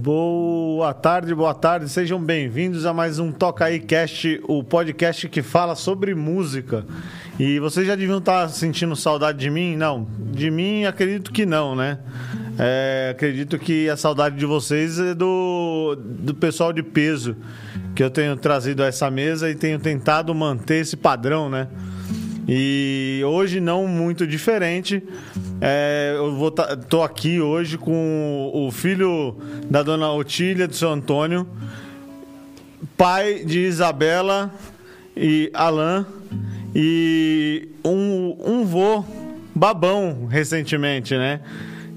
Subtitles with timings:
[0.00, 5.42] Boa tarde, boa tarde, sejam bem-vindos a mais um Toca aí Cast, o podcast que
[5.42, 6.84] fala sobre música.
[7.38, 9.76] E vocês já deviam estar sentindo saudade de mim?
[9.76, 12.00] Não, de mim acredito que não, né?
[12.58, 17.36] É, acredito que a saudade de vocês é do, do pessoal de peso
[17.94, 21.68] que eu tenho trazido a essa mesa e tenho tentado manter esse padrão, né?
[22.46, 25.02] E hoje não muito diferente.
[25.60, 29.36] É, eu vou tá, tô aqui hoje com o filho
[29.70, 31.46] da dona Otília do seu Antônio,
[32.96, 34.52] pai de Isabela
[35.16, 36.04] e Alain
[36.74, 39.04] e um, um vô
[39.54, 41.40] babão recentemente, né?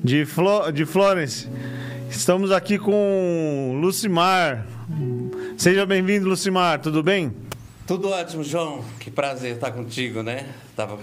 [0.04, 1.48] De, Flo, de Florence.
[2.10, 4.68] Estamos aqui com Lucimar.
[5.58, 7.34] Seja bem-vindo, Lucimar, tudo bem?
[7.88, 8.84] Tudo ótimo, João.
[9.00, 10.48] Que prazer estar contigo, né?
[10.76, 10.98] Tava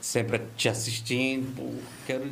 [0.00, 1.54] sempre te assistindo.
[1.56, 1.70] Pô,
[2.06, 2.24] quero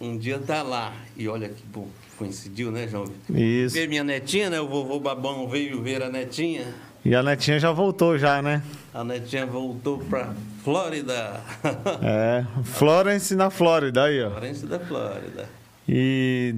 [0.00, 0.94] um dia estar lá.
[1.14, 3.04] E olha que bom, coincidiu, né, João?
[3.28, 3.74] Isso.
[3.74, 4.58] Ver minha netinha, né?
[4.58, 6.74] O vovô Babão veio ver a netinha.
[7.04, 8.62] E a netinha já voltou já, né?
[8.94, 10.32] A netinha voltou para
[10.64, 11.40] Flórida.
[12.02, 14.30] É, Florence na Flórida aí, ó.
[14.30, 15.48] Florence da Flórida.
[15.86, 16.54] E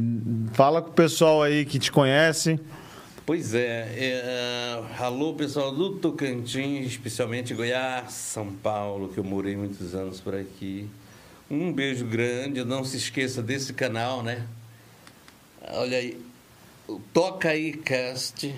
[0.52, 2.58] fala com o pessoal aí que te conhece.
[3.30, 9.94] Pois é, é, alô pessoal do Tocantins, especialmente Goiás, São Paulo, que eu morei muitos
[9.94, 10.90] anos por aqui.
[11.48, 14.42] Um beijo grande, não se esqueça desse canal, né?
[15.62, 16.20] Olha aí,
[17.12, 18.52] Toca aí Cast,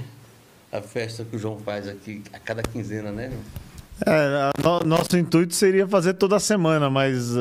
[0.72, 3.30] a festa que o João faz aqui a cada quinzena, né?
[4.06, 7.36] É, no, nosso intuito seria fazer toda semana, mas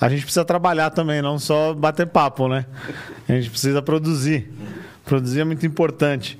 [0.00, 2.66] a gente precisa trabalhar também, não só bater papo, né?
[3.28, 4.50] A gente precisa produzir.
[5.04, 6.36] Produzir é muito importante.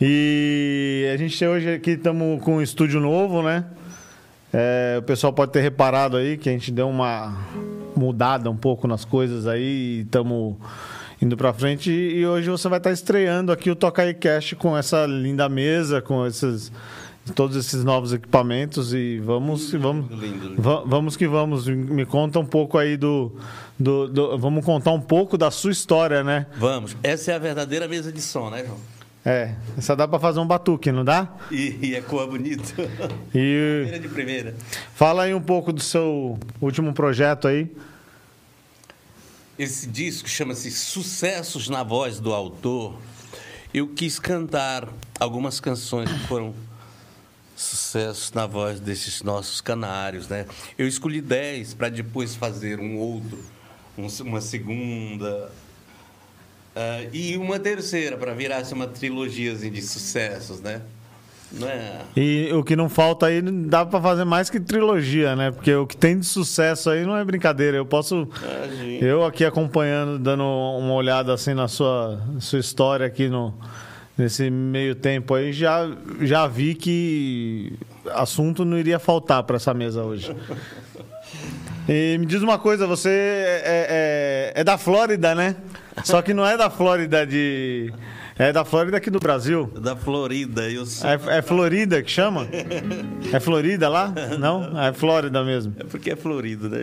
[0.00, 3.64] E a gente hoje aqui estamos com um estúdio novo, né?
[4.52, 7.36] É, o pessoal pode ter reparado aí que a gente deu uma
[7.96, 10.56] mudada um pouco nas coisas aí e estamos
[11.20, 11.90] indo para frente.
[11.90, 16.26] E hoje você vai estar estreando aqui o Toca Cast com essa linda mesa, com
[16.26, 16.70] esses
[17.34, 20.60] todos esses novos equipamentos e vamos que vamos lindo, lindo.
[20.60, 23.32] va- vamos que vamos me conta um pouco aí do,
[23.80, 27.88] do, do- vamos contar um pouco da sua história né Vamos, essa é a verdadeira
[27.88, 28.76] mesa de som, né, João?
[29.24, 32.74] É essa dá para fazer um batuque não dá E, e é cor bonita.
[33.34, 34.54] e Primeira de primeira.
[34.94, 37.70] fala aí um pouco do seu último projeto aí
[39.58, 42.98] Esse disco chama-se Sucessos na Voz do Autor.
[43.72, 46.54] Eu quis cantar algumas canções que foram
[47.56, 50.44] sucessos na voz desses nossos canários, né?
[50.76, 53.38] Eu escolhi dez para depois fazer um outro,
[53.96, 55.52] um- uma segunda
[56.74, 60.82] ah, e uma terceira para virar assim, uma trilogiazinha de sucessos, né?
[61.52, 62.00] Não é?
[62.16, 65.86] e o que não falta aí dá para fazer mais que trilogia né porque o
[65.86, 68.28] que tem de sucesso aí não é brincadeira eu posso.
[69.00, 73.54] Eu aqui acompanhando, dando uma olhada assim na sua, sua história aqui no,
[74.16, 75.88] nesse meio tempo aí, já,
[76.22, 77.78] já vi que
[78.12, 80.34] assunto não iria faltar para essa mesa hoje.
[81.88, 85.56] E me diz uma coisa, você é, é, é da Flórida, né?
[86.02, 87.92] Só que não é da Flórida de.
[88.36, 89.66] É da Flórida aqui do Brasil.
[89.80, 91.08] Da Florida, eu sou.
[91.08, 92.48] É, é Florida que chama?
[93.32, 94.12] É Florida lá?
[94.38, 94.80] Não?
[94.80, 95.74] É Flórida mesmo.
[95.78, 96.78] É porque é florido, né?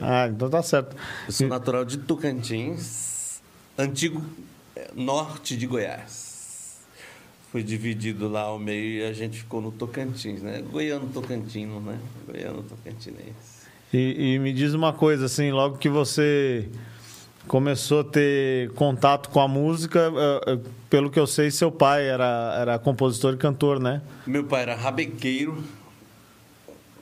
[0.00, 0.96] Ah, então tá certo.
[1.26, 3.40] Eu sou natural de Tocantins,
[3.76, 4.22] antigo
[4.76, 6.78] eh, norte de Goiás.
[7.50, 10.62] Foi dividido lá ao meio e a gente ficou no Tocantins, né?
[10.70, 11.98] Goiano Tocantino, né?
[12.26, 13.56] Goiano Tocantinense.
[13.92, 16.68] E, e me diz uma coisa, assim, logo que você
[17.46, 20.58] começou a ter contato com a música, eh, eh,
[20.90, 24.02] pelo que eu sei, seu pai era, era compositor e cantor, né?
[24.26, 25.62] Meu pai era rabequeiro,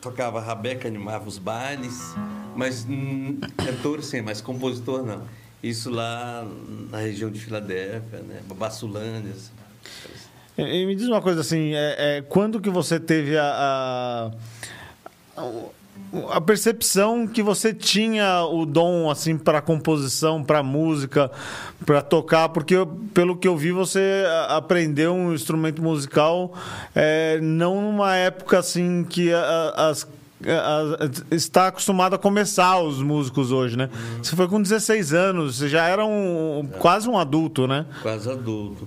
[0.00, 2.14] tocava rabeca, animava os bailes,
[2.54, 2.86] mas
[3.56, 5.22] cantor sim, mas compositor não.
[5.62, 6.46] Isso lá
[6.90, 8.42] na região de Filadélfia, né?
[8.46, 9.32] Babassulândia.
[9.32, 9.52] assim.
[10.58, 14.30] E, e me diz uma coisa, assim, é, é, quando que você teve a,
[15.36, 15.42] a,
[16.30, 21.30] a percepção que você tinha o dom, assim, para composição, para música,
[21.84, 22.48] para tocar?
[22.50, 22.76] Porque,
[23.12, 26.54] pelo que eu vi, você aprendeu um instrumento musical
[26.94, 30.06] é, não numa época, assim, que as
[31.30, 33.88] está acostumado a começar os músicos hoje, né?
[34.22, 37.86] Você foi com 16 anos, você já era um, quase um adulto, né?
[38.02, 38.86] quase adulto.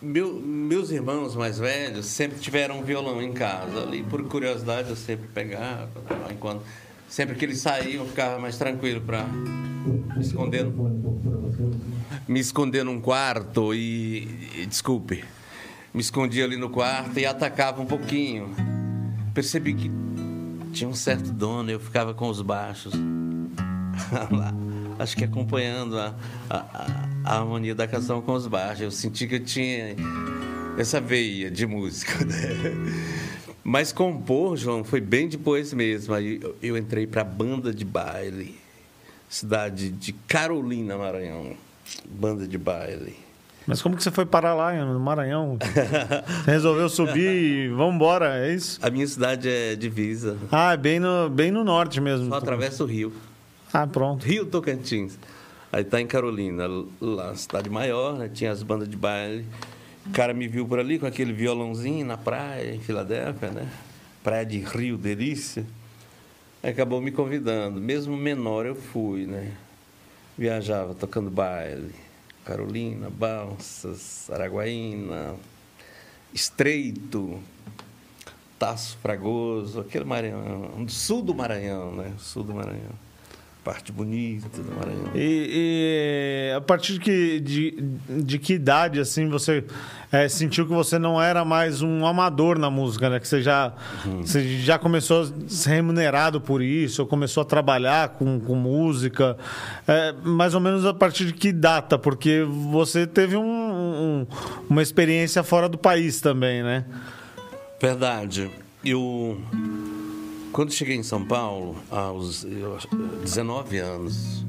[0.00, 3.82] Meu- meus irmãos mais velhos sempre tiveram um violão em casa.
[3.82, 5.90] Ali, por curiosidade, eu sempre pegava.
[6.30, 6.62] Enquanto,
[7.08, 10.66] sempre que eles saíam, ficava mais tranquilo para me esconder,
[12.28, 15.24] me esconder num quarto e, e- desculpe,
[15.92, 18.50] me escondia ali no quarto e atacava um pouquinho.
[19.34, 19.90] Percebi que
[20.72, 22.92] tinha um certo dono, eu ficava com os baixos.
[24.98, 26.14] acho que acompanhando a,
[26.48, 28.80] a, a harmonia da canção com os baixos.
[28.80, 29.96] Eu senti que eu tinha
[30.78, 32.72] essa veia de música, né?
[33.64, 36.14] Mas compor, João, foi bem depois mesmo.
[36.14, 38.58] Aí eu entrei para a banda de baile,
[39.28, 41.54] cidade de Carolina, Maranhão.
[42.06, 43.16] Banda de baile.
[43.68, 45.58] Mas como que você foi parar lá no Maranhão?
[45.60, 48.78] Você resolveu subir e vamos embora, é isso?
[48.80, 50.38] A minha cidade é divisa.
[50.50, 52.30] Ah, é bem no, bem no norte mesmo.
[52.30, 53.12] Só atravessa o rio.
[53.70, 54.24] Ah, pronto.
[54.24, 55.18] Rio Tocantins.
[55.70, 56.66] Aí tá em Carolina,
[56.98, 58.30] lá, cidade maior, né?
[58.32, 59.44] Tinha as bandas de baile.
[60.06, 63.70] O cara me viu por ali com aquele violãozinho na praia, em Filadélfia, né?
[64.24, 65.66] Praia de Rio, delícia.
[66.62, 67.78] Aí acabou me convidando.
[67.78, 69.52] Mesmo menor eu fui, né?
[70.38, 71.94] Viajava tocando baile.
[72.46, 75.36] Carolina, Balsas, Araguaína,
[76.32, 77.38] Estreito,
[78.58, 82.14] Taço Fragoso, aquele Maranhão, sul do Maranhão, né?
[82.18, 83.07] Sul do Maranhão
[83.68, 85.10] parte bonita do Maranhão.
[85.14, 89.62] E, e, a partir de que, de, de que idade assim você
[90.10, 93.20] é, sentiu que você não era mais um amador na música, né?
[93.20, 93.74] Que você já,
[94.06, 94.22] uhum.
[94.22, 99.36] você já começou a ser remunerado por isso, ou começou a trabalhar com, com música.
[99.86, 101.98] É, mais ou menos a partir de que data?
[101.98, 104.26] Porque você teve um, um,
[104.70, 106.86] uma experiência fora do país também, né?
[107.78, 108.50] Verdade.
[108.82, 109.38] Eu
[110.52, 112.44] quando cheguei em São Paulo, aos
[113.22, 114.44] 19 anos,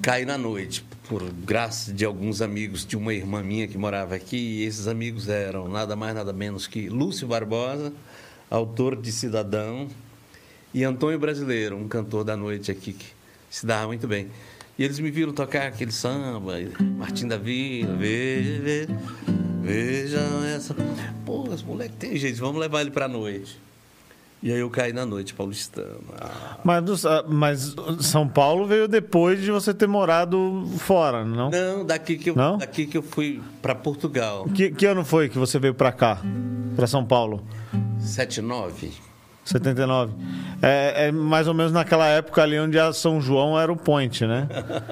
[0.00, 4.36] caí na noite, por graça de alguns amigos de uma irmã minha que morava aqui,
[4.36, 7.92] e esses amigos eram nada mais, nada menos que Lúcio Barbosa,
[8.50, 9.88] autor de Cidadão,
[10.72, 13.06] e Antônio Brasileiro, um cantor da noite aqui que
[13.50, 14.28] se dava muito bem.
[14.78, 16.52] E eles me viram tocar aquele samba,
[16.98, 18.88] Martim da Vila, veja, veja,
[19.62, 20.18] veja
[20.54, 20.76] essa.
[21.24, 23.58] Pô, esse moleque tem jeito, vamos levar ele pra noite.
[24.42, 25.96] E aí eu caí na noite paulistana.
[26.20, 26.58] Ah.
[26.62, 26.84] Mas,
[27.26, 31.50] mas São Paulo veio depois de você ter morado fora, não?
[31.50, 32.58] Não, daqui que eu, não?
[32.58, 34.44] Daqui que eu fui para Portugal.
[34.54, 36.20] Que, que ano foi que você veio para cá,
[36.76, 37.44] para São Paulo?
[37.98, 38.92] 79.
[39.46, 40.12] 79.
[40.60, 44.26] É, é, mais ou menos naquela época ali onde a São João era o point,
[44.26, 44.48] né?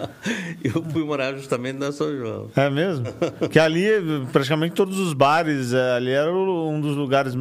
[0.62, 2.50] eu fui morar justamente na São João.
[2.54, 3.04] É mesmo?
[3.50, 3.84] Que ali,
[4.32, 7.36] praticamente todos os bares, é, ali era um dos lugares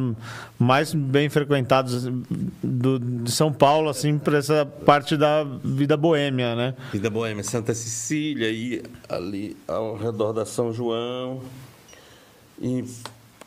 [0.58, 2.10] mais bem frequentados
[2.62, 6.74] do, de São Paulo, assim, para essa parte da vida boêmia, né?
[6.92, 7.44] Vida boêmia.
[7.44, 11.40] Santa Cecília, e ali ao redor da São João.
[12.60, 12.84] E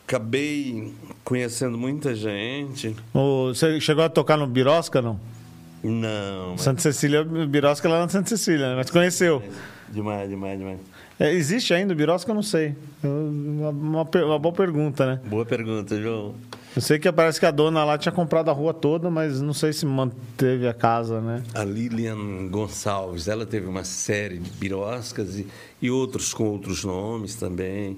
[0.07, 0.93] acabei
[1.25, 2.95] conhecendo muita gente.
[3.43, 5.19] você chegou a tocar no Birosca, não?
[5.83, 6.51] Não.
[6.51, 6.61] Mas...
[6.61, 8.75] Santa Cecília, Birosca lá na Santa Cecília, né?
[8.77, 9.43] mas conheceu?
[9.89, 10.79] Demais, demais, demais.
[11.19, 12.31] É, existe ainda o Birosca?
[12.31, 12.73] Eu não sei.
[13.03, 15.19] Uma, uma, uma, boa pergunta, né?
[15.25, 16.35] Boa pergunta, João.
[16.73, 19.53] Eu sei que parece que a dona lá tinha comprado a rua toda, mas não
[19.53, 21.43] sei se manteve a casa, né?
[21.53, 25.47] A Lilian Gonçalves, ela teve uma série de biroscas e,
[25.81, 27.97] e outros com outros nomes também.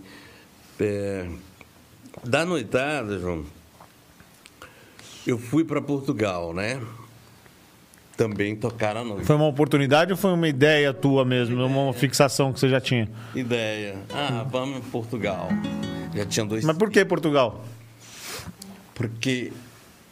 [0.80, 1.28] É,
[2.24, 3.46] da noitada, João,
[5.26, 6.82] eu fui para Portugal, né?
[8.18, 9.26] Também tocar à noite.
[9.26, 11.56] Foi uma oportunidade ou foi uma ideia tua mesmo?
[11.56, 11.68] Ideia.
[11.68, 13.10] Uma fixação que você já tinha?
[13.34, 13.98] Ideia.
[14.14, 15.50] Ah, vamos em Portugal.
[16.14, 16.66] Já tinha dois.
[16.66, 17.64] Mas por que Portugal?
[18.94, 19.54] Porque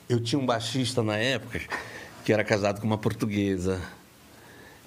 [0.08, 1.60] eu tinha um baixista na época
[2.24, 3.82] que era casado com uma portuguesa.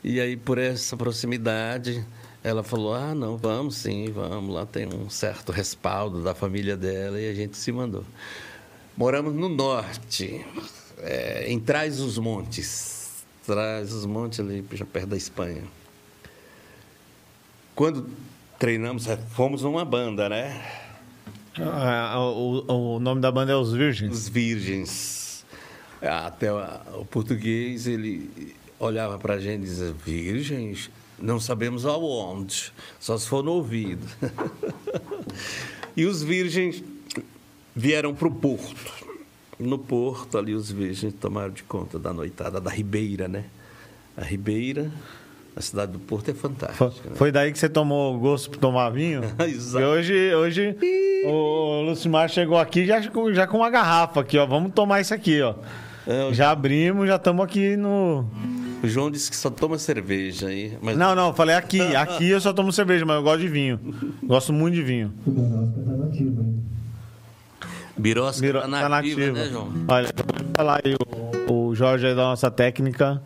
[0.03, 2.07] E aí, por essa proximidade,
[2.43, 4.55] ela falou: Ah, não, vamos sim, vamos.
[4.55, 8.05] Lá tem um certo respaldo da família dela e a gente se mandou.
[8.97, 10.45] Moramos no norte,
[10.99, 13.25] é, em Trás os Montes.
[13.47, 15.63] Trás os Montes, ali já perto da Espanha.
[17.75, 18.09] Quando
[18.59, 20.63] treinamos, é, fomos numa banda, né?
[21.59, 24.13] Ah, o, o, nome da banda é Os Virgens?
[24.13, 25.45] Os Virgens.
[26.01, 30.91] Até o português, ele olhava para a gente e dizia: Virgens?
[31.21, 34.07] Não sabemos aonde, só se for no ouvido.
[35.97, 36.83] e os virgens
[37.75, 39.11] vieram para o porto.
[39.59, 43.45] No porto, ali, os virgens tomaram de conta da noitada da Ribeira, né?
[44.17, 44.91] A Ribeira,
[45.55, 46.91] a cidade do Porto é fantástica.
[46.91, 47.17] Foi, né?
[47.17, 49.23] foi daí que você tomou gosto por tomar vinho?
[49.47, 49.85] Exato.
[49.85, 50.77] E hoje, hoje
[51.27, 54.47] o Lucimar chegou aqui já, já com uma garrafa aqui, ó.
[54.47, 55.55] Vamos tomar isso aqui, ó.
[56.07, 58.25] É, já abrimos, já estamos aqui no.
[58.83, 60.77] O João disse que só toma cerveja aí.
[60.81, 60.97] Mas...
[60.97, 61.81] Não, não, falei aqui.
[61.95, 63.79] Aqui eu só tomo cerveja, mas eu gosto de vinho.
[64.23, 65.13] Gosto muito de vinho.
[67.97, 68.61] Birosca Biro...
[68.61, 69.73] tá nativa, tá nativa, né, João?
[69.87, 70.97] Olha, vou falar aí,
[71.49, 73.23] o, o Jorge aí da nossa técnica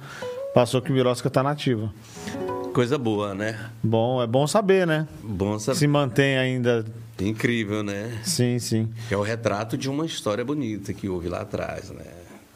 [0.53, 1.93] passou que o Birosca tá nativa.
[2.73, 3.71] Coisa boa, né?
[3.81, 5.07] Bom, é bom saber, né?
[5.23, 5.79] Bom saber.
[5.79, 6.85] Se mantém ainda.
[7.21, 8.19] Incrível, né?
[8.25, 8.89] Sim, sim.
[9.09, 12.05] É o retrato de uma história bonita que houve lá atrás, né?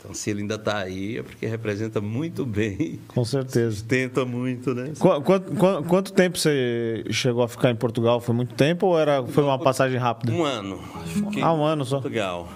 [0.08, 2.98] Então, se ele ainda está aí, é porque representa muito bem.
[3.08, 3.84] Com certeza.
[3.86, 4.94] Tenta muito, né?
[4.98, 8.18] Qu quanto, quanto, quanto, tempo você chegou a ficar em Portugal?
[8.18, 10.32] Foi muito tempo ou era, foi uma passagem rápida?
[10.32, 10.82] Um ano.
[11.04, 12.00] Fiquei ah, um ano só.
[12.00, 12.48] Portugal.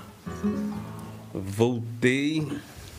[1.35, 2.49] Voltei,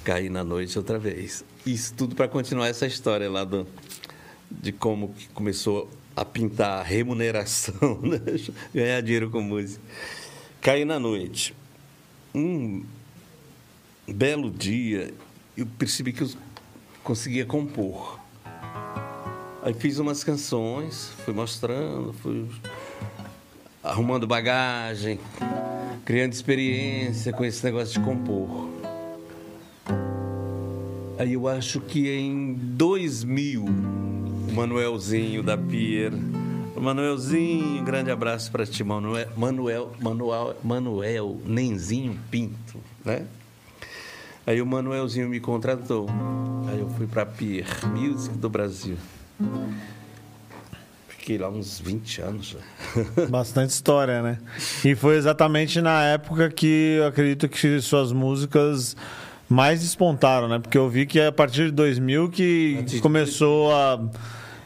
[0.03, 1.43] caí na noite outra vez.
[1.65, 3.65] Isso tudo para continuar essa história lá do,
[4.51, 8.19] de como que começou a pintar a remuneração, né?
[8.71, 9.81] ganhar dinheiro com música.
[10.61, 11.55] Caí na noite.
[12.35, 12.83] Um
[14.11, 15.13] belo dia,
[15.55, 16.29] eu percebi que eu
[17.03, 18.19] conseguia compor.
[19.61, 22.49] Aí fiz umas canções, fui mostrando, fui
[23.81, 25.19] arrumando bagagem,
[26.03, 28.69] criando experiência com esse negócio de compor.
[31.17, 36.11] Aí eu acho que em 2000, o Manuelzinho da Pier,
[36.83, 43.25] Manuelzinho, grande abraço para ti, Manuel, Manuel, Manuel, Manuel Nenzinho Pinto, né?
[44.45, 46.07] Aí o Manuelzinho me contratou.
[46.67, 48.97] Aí eu fui para Pier Music do Brasil.
[51.07, 52.57] Fiquei lá uns 20 anos.
[53.29, 54.37] Bastante história, né?
[54.83, 58.97] E foi exatamente na época que eu acredito que suas músicas
[59.47, 60.59] mais despontaram, né?
[60.59, 64.01] Porque eu vi que é a partir de 2000 que começou a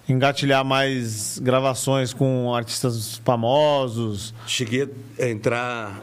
[0.10, 4.34] engatilhar mais gravações com artistas famosos.
[4.48, 6.02] Cheguei a entrar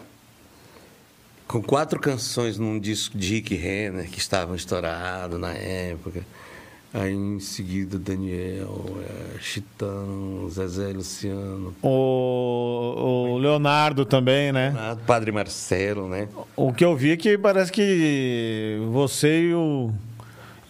[1.54, 6.22] com quatro canções num disco de Rick Renner que estavam estourados na época.
[6.92, 11.72] Aí em seguida Daniel, é, Chitão, Zezé Luciano.
[11.80, 14.70] O, o Leonardo também, né?
[14.70, 16.26] Leonardo, Padre Marcelo, né?
[16.56, 19.92] O que eu vi é que parece que você e o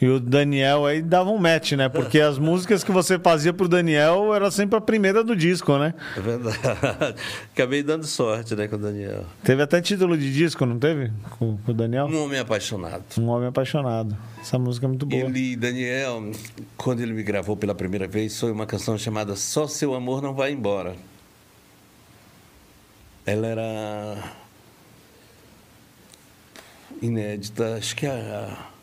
[0.00, 1.88] e o Daniel aí dava um match, né?
[1.88, 5.94] Porque as músicas que você fazia pro Daniel era sempre a primeira do disco, né?
[6.16, 6.58] É verdade.
[7.54, 9.24] Acabei dando sorte, né, com o Daniel.
[9.42, 11.12] Teve até título de disco, não teve?
[11.38, 12.06] Com, com o Daniel?
[12.06, 13.04] Um Homem Apaixonado.
[13.18, 14.16] Um Homem Apaixonado.
[14.40, 15.22] Essa música é muito boa.
[15.22, 16.30] Ele, Daniel,
[16.76, 20.34] quando ele me gravou pela primeira vez, foi uma canção chamada Só Seu Amor Não
[20.34, 20.96] Vai Embora.
[23.24, 24.34] Ela era
[27.00, 28.73] inédita, acho que a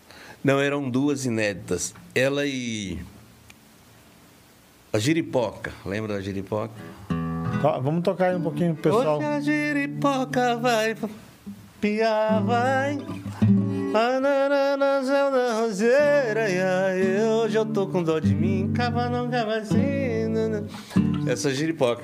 [0.43, 1.93] não, eram duas inéditas.
[2.13, 3.00] Ela e.
[4.93, 5.71] A Giripoca.
[5.86, 6.74] Lembra da Giripoca?
[7.81, 9.17] Vamos tocar aí um pouquinho, pessoal.
[9.17, 10.95] Hoje a Giripoca vai.
[11.79, 12.98] Pia vai.
[13.93, 19.81] Ananana, da roseira, e hoje eu tô com dó de mim, cava não cava assim.
[21.27, 22.03] Essa giripoca.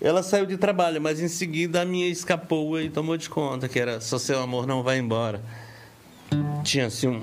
[0.00, 3.78] Ela saiu de trabalho, mas em seguida a minha escapou e tomou de conta que
[3.78, 5.42] era Só seu amor não vai embora.
[6.62, 7.22] Tinha assim um,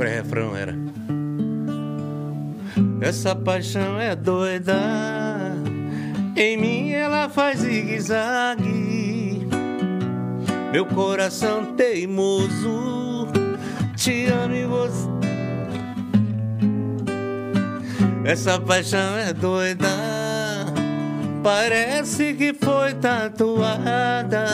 [0.00, 0.74] pré-refrão era.
[3.02, 4.80] Essa paixão é doida,
[6.34, 9.46] em mim ela faz zigue-zague.
[10.72, 13.28] Meu coração teimoso
[13.94, 15.06] te amo e você.
[18.24, 19.86] Essa paixão é doida,
[21.42, 24.46] parece que foi tatuada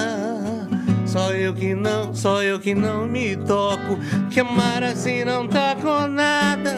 [1.07, 3.99] só eu que não, só eu que não me toco.
[4.31, 6.75] Que amar assim não tá com nada.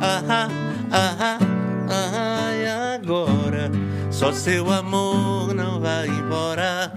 [0.00, 0.48] Ah,
[0.90, 1.38] ah,
[1.88, 3.70] ah, e agora?
[4.10, 6.92] Só seu amor não vai embora.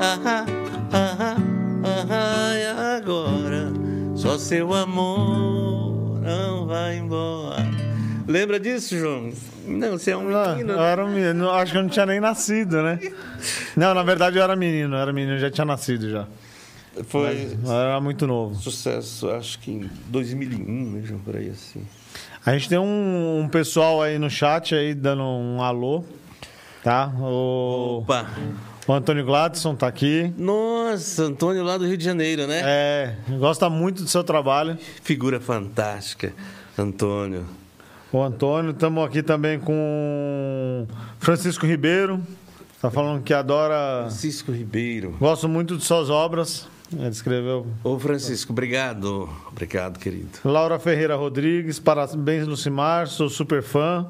[0.00, 0.44] Ah,
[0.92, 1.36] ah,
[1.84, 3.72] ah, e agora?
[4.14, 7.66] Só seu amor não vai embora.
[8.26, 9.32] Lembra disso, João?
[9.66, 10.72] Não, você é um menino.
[10.72, 11.50] eu era um menino.
[11.50, 12.98] Acho que eu não tinha nem nascido, né?
[13.76, 14.96] Não, na verdade eu era menino.
[14.96, 16.26] Eu era menino, já tinha nascido já.
[17.04, 17.56] Foi.
[17.60, 18.54] Mas, era muito novo.
[18.54, 21.20] Sucesso, acho que em 2001, né, João?
[21.20, 21.82] Por aí assim.
[22.44, 26.04] A gente tem um, um, pessoal aí no chat aí dando um alô,
[26.82, 27.12] tá?
[27.18, 27.98] O...
[27.98, 28.26] Opa!
[28.86, 30.32] O Antônio Gladson tá aqui.
[30.38, 32.62] Nossa, Antônio lá do Rio de Janeiro, né?
[32.64, 34.78] É, gosta muito do seu trabalho.
[35.02, 36.32] Figura fantástica,
[36.78, 37.44] Antônio.
[38.16, 40.86] O Antônio, estamos aqui também com
[41.18, 42.18] Francisco Ribeiro.
[42.80, 44.04] Tá falando que adora.
[44.04, 45.14] Francisco Ribeiro.
[45.20, 46.66] Gosto muito de suas obras.
[46.90, 47.66] Ele escreveu.
[47.84, 49.28] Ô, Francisco, obrigado.
[49.52, 50.30] Obrigado, querido.
[50.46, 53.06] Laura Ferreira Rodrigues, parabéns, Lucimar.
[53.06, 54.06] Sou super fã.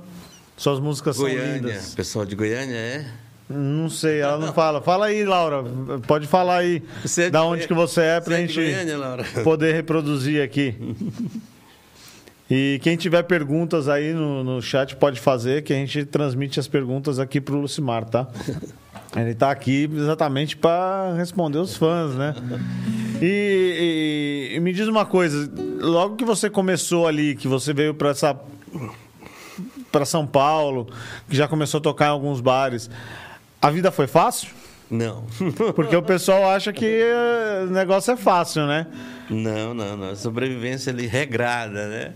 [0.56, 1.44] Suas músicas Goiânia.
[1.44, 1.94] são lindas.
[1.96, 3.06] Pessoal de Goiânia, é?
[3.50, 4.80] Não sei, ela não fala.
[4.80, 5.64] Fala aí, Laura.
[6.06, 6.80] Pode falar aí.
[7.18, 10.76] É da onde que você é pra você gente é Goiânia, poder reproduzir aqui.
[12.48, 16.68] E quem tiver perguntas aí no, no chat pode fazer, que a gente transmite as
[16.68, 18.28] perguntas aqui para o Lucimar, tá?
[19.16, 22.34] Ele está aqui exatamente para responder os fãs, né?
[23.20, 25.50] E, e, e, me diz uma coisa,
[25.80, 28.38] logo que você começou ali, que você veio para essa
[29.90, 30.86] para São Paulo,
[31.28, 32.90] que já começou a tocar em alguns bares,
[33.62, 34.48] a vida foi fácil?
[34.90, 35.24] Não.
[35.74, 38.86] Porque o pessoal acha que eh, o negócio é fácil, né?
[39.28, 40.14] Não, não, não.
[40.16, 42.12] Sobrevivência ali regrada, né?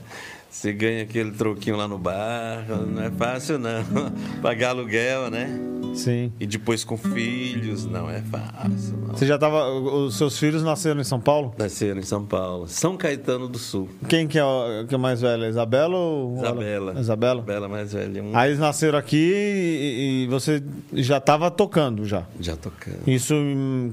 [0.50, 3.85] Você ganha aquele troquinho lá no bar, não é fácil não.
[4.42, 5.49] Pagar aluguel, né?
[5.95, 6.33] Sim.
[6.40, 8.97] E depois com filhos, não é fácil.
[9.07, 9.14] Não.
[9.14, 9.69] Você já tava.
[9.71, 11.54] Os seus filhos nasceram em São Paulo?
[11.59, 12.66] Nasceram em São Paulo.
[12.69, 13.88] São Caetano do Sul.
[14.09, 15.47] Quem que é, o, que é mais velho?
[15.47, 16.37] Isabela ou.
[16.37, 17.00] Isabela.
[17.00, 17.40] Isabela?
[17.40, 18.23] Isabela mais velha.
[18.23, 18.37] Um...
[18.37, 20.62] Aí eles nasceram aqui e, e você
[20.95, 22.25] já estava tocando já?
[22.40, 23.07] Já tocando.
[23.07, 23.35] Isso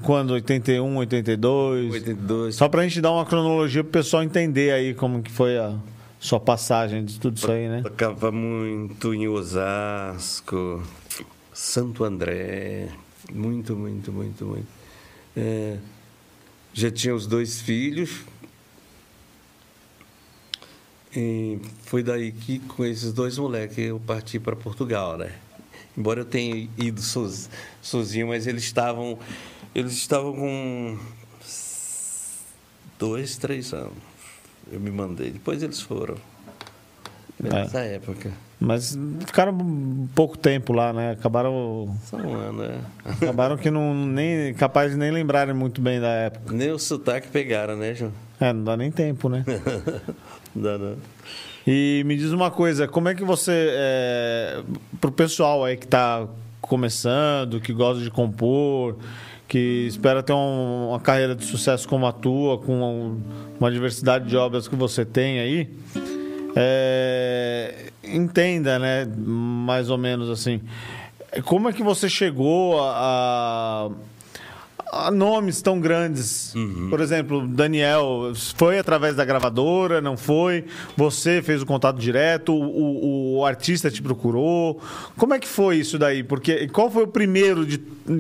[0.04, 0.32] quando?
[0.32, 1.94] 81, 82?
[1.94, 2.56] 82.
[2.56, 5.74] Só pra gente dar uma cronologia pro pessoal entender aí como que foi a
[6.20, 7.82] sua passagem de tudo isso aí, né?
[7.84, 10.84] Tocava muito em Osasco,
[11.54, 12.90] Santo André,
[13.32, 14.68] muito, muito, muito, muito.
[15.36, 15.78] É,
[16.74, 18.22] já tinha os dois filhos.
[21.16, 25.34] E foi daí que, com esses dois moleques, eu parti para Portugal, né?
[25.98, 27.50] Embora eu tenha ido soz-
[27.82, 29.18] sozinho, mas eles estavam,
[29.74, 31.00] eles estavam com
[33.00, 33.94] dois, três anos.
[34.72, 35.32] Eu me mandei.
[35.32, 36.16] Depois eles foram.
[37.40, 38.32] Nessa época.
[38.60, 39.56] Mas ficaram
[40.16, 41.12] pouco tempo lá, né?
[41.12, 41.96] Acabaram.
[42.04, 42.80] Só um ano, é.
[43.06, 46.54] Acabaram que não nem capaz de nem lembrarem muito bem da época.
[46.54, 48.12] Nem o sotaque pegaram, né, João?
[48.40, 49.44] É, não dá nem tempo, né?
[50.56, 50.96] Não dá, não.
[51.68, 54.64] E me diz uma coisa, como é que você, é,
[55.00, 56.28] pro pessoal aí que está
[56.60, 58.98] começando, que gosta de compor,
[59.48, 63.22] que espera ter um- uma carreira de sucesso como a tua, com um-
[63.60, 65.70] uma diversidade de obras que você tem aí,
[66.56, 70.60] é, entenda, né, mais ou menos assim,
[71.46, 72.94] como é que você chegou a-
[73.88, 73.90] a
[74.92, 76.54] a nomes tão grandes.
[76.90, 80.66] Por exemplo, Daniel, foi através da gravadora, não foi?
[80.96, 84.82] Você fez o contato direto, o, o- o artista te procurou.
[85.18, 86.24] Como é que foi isso daí?
[86.24, 87.80] Porque qual foi o primeiro de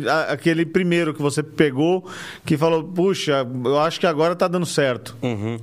[0.09, 2.07] a- aquele primeiro que você pegou
[2.45, 5.15] que falou, puxa, eu acho que agora tá dando certo.
[5.21, 5.57] Uhum.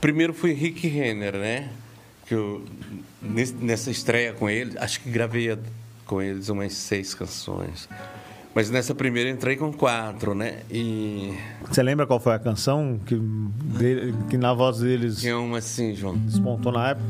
[0.00, 1.68] Primeiro foi Rick Renner, né?
[2.26, 2.64] Que eu,
[3.22, 5.56] nesse- nessa estreia com ele, acho que gravei
[6.06, 7.88] com eles umas seis canções.
[8.54, 10.58] Mas nessa primeira entrei com quatro, né?
[10.70, 11.34] E
[11.68, 15.94] Você lembra qual foi a canção que, dele- que na voz deles tinha uma assim,
[15.94, 16.16] João.
[16.18, 17.04] despontou na época?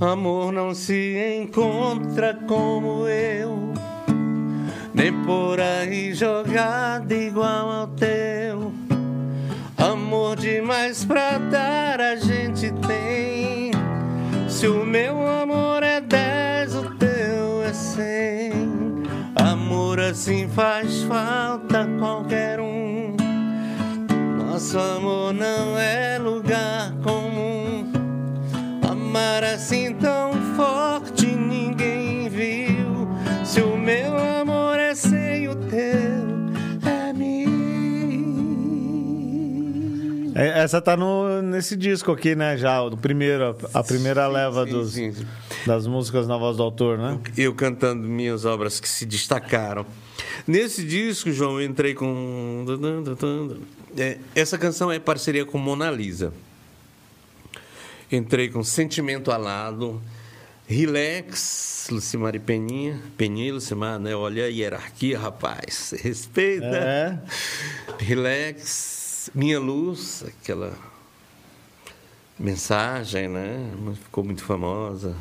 [0.00, 3.72] Amor não se encontra como eu,
[4.92, 8.72] nem por aí jogado igual ao teu.
[9.76, 13.70] Amor demais pra dar a gente tem.
[14.48, 18.81] Se o meu amor é dez, o teu é cem.
[19.72, 23.16] Amor assim faz falta a qualquer um.
[24.36, 27.90] Nosso amor não é lugar comum.
[28.86, 33.08] Amar assim tão forte ninguém viu.
[33.46, 35.80] Se o meu amor é sem o teu,
[36.86, 37.52] é mim.
[40.34, 42.58] É, Essa tá no, nesse disco aqui, né?
[42.58, 45.26] Já, o primeiro, a primeira leva sim, dos, sim, sim.
[45.66, 47.18] Das músicas na voz do autor, né?
[47.36, 49.86] Eu cantando minhas obras que se destacaram.
[50.46, 52.64] Nesse disco, João, eu entrei com.
[53.96, 56.32] É, essa canção é parceria com Mona Lisa.
[58.10, 60.02] Entrei com Sentimento Alado,
[60.66, 63.00] Relax, Lucimar e Peninha.
[63.16, 64.14] Peninha e Lucimar, né?
[64.14, 65.94] Olha a hierarquia, rapaz.
[65.98, 66.66] Respeita.
[66.66, 67.18] É.
[67.98, 70.76] Relax, Minha Luz, aquela
[72.38, 73.70] mensagem, né?
[74.02, 75.16] Ficou muito famosa.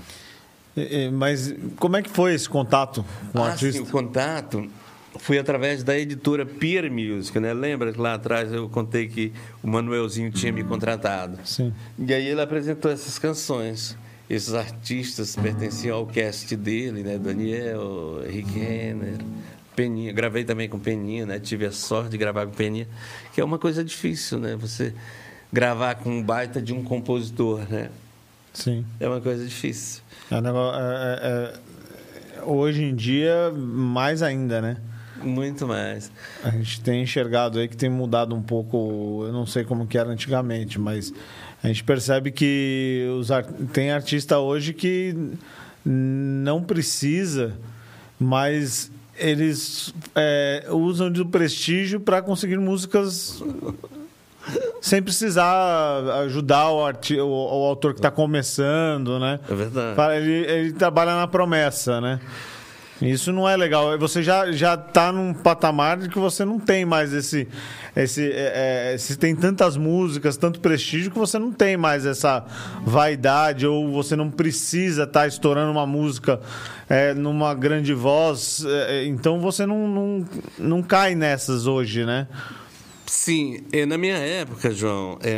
[0.75, 3.73] E- e- Mas como é que foi esse contato com o Ah, artista?
[3.73, 4.69] sim, o contato
[5.19, 7.53] foi através da editora Peer Music, né?
[7.53, 11.37] Lembra que lá atrás eu contei que o Manuelzinho tinha me contratado?
[11.43, 11.73] Sim.
[11.99, 13.97] E aí ele apresentou essas canções.
[14.29, 17.17] Esses artistas pertenciam ao cast dele, né?
[17.17, 19.17] Daniel, Rick Renner,
[19.75, 20.13] Peninha.
[20.13, 21.37] Gravei também com Peninha, né?
[21.37, 22.87] Tive a sorte de gravar com Peninha,
[23.33, 24.55] que é uma coisa difícil, né?
[24.55, 24.93] Você
[25.51, 27.89] gravar com um baita de um compositor, né?
[28.53, 28.85] Sim.
[29.01, 30.00] É uma coisa difícil.
[30.31, 34.77] É um negócio- é- é- é- hoje em dia, mais ainda, né?
[35.21, 36.11] Muito mais.
[36.43, 39.97] A gente tem enxergado aí que tem mudado um pouco, eu não sei como que
[39.97, 41.13] era antigamente, mas
[41.63, 45.15] a gente percebe que os ar- tem artista hoje que
[45.85, 47.53] não precisa,
[48.19, 53.43] mas eles é, usam do prestígio para conseguir músicas
[54.81, 59.39] sem precisar ajudar o, arti o, o autor que está começando, né?
[59.49, 60.15] É verdade.
[60.17, 62.19] Ele, ele trabalha na promessa, né?
[63.01, 63.97] Isso não é legal.
[63.97, 67.47] Você já, já tá num patamar de que você não tem mais esse.
[67.95, 72.45] esse é, é, se tem tantas músicas, tanto prestígio, que você não tem mais essa
[72.83, 76.39] vaidade, ou você não precisa estar tá estourando uma música
[76.87, 78.63] é, numa grande voz.
[78.67, 80.25] É, então você não, não,
[80.59, 82.27] não cai nessas hoje, né?
[83.05, 85.37] Sim, na minha época, João, é,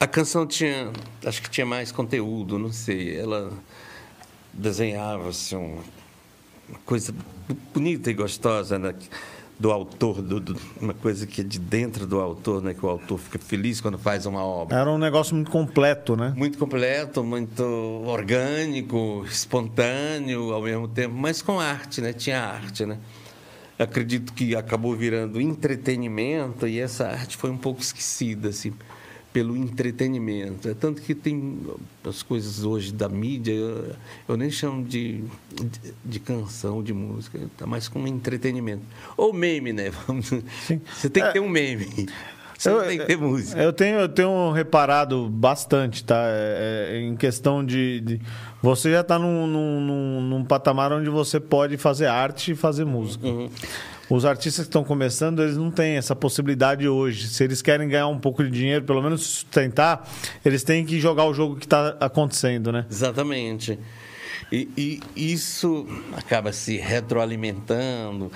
[0.00, 0.90] a canção tinha.
[1.24, 3.16] Acho que tinha mais conteúdo, não sei.
[3.16, 3.52] Ela
[4.52, 7.14] desenhava assim, uma coisa
[7.72, 8.94] bonita e gostosa né?
[9.58, 12.74] do autor, do, do, uma coisa que é de dentro do autor, né?
[12.74, 14.76] que o autor fica feliz quando faz uma obra.
[14.76, 16.32] Era um negócio muito completo, né?
[16.36, 17.62] Muito completo, muito
[18.04, 22.12] orgânico, espontâneo ao mesmo tempo, mas com arte, né?
[22.12, 22.98] Tinha arte, né?
[23.82, 28.72] Acredito que acabou virando entretenimento e essa arte foi um pouco esquecida, assim
[29.32, 30.68] pelo entretenimento.
[30.68, 31.58] É tanto que tem
[32.04, 33.96] as coisas hoje da mídia, eu,
[34.28, 38.82] eu nem chamo de, de, de, canção, de música, está mais como entretenimento.
[39.16, 39.90] Ou meme, né?
[40.94, 42.08] Você tem que é, ter um meme.
[42.58, 43.60] Você eu, tem que ter música.
[43.60, 46.22] Eu tenho, eu tenho reparado bastante, tá?
[46.26, 48.20] É, é, em questão de, de
[48.62, 53.26] Você já está num, num, num, patamar onde você pode fazer arte e fazer música.
[53.26, 53.50] Uhum.
[54.08, 57.28] Os artistas que estão começando, eles não têm essa possibilidade hoje.
[57.28, 60.08] Se eles querem ganhar um pouco de dinheiro, pelo menos sustentar,
[60.44, 62.86] eles têm que jogar o jogo que está acontecendo, né?
[62.88, 63.78] Exatamente.
[64.52, 64.68] E,
[65.16, 68.30] e, isso acaba se retroalimentando.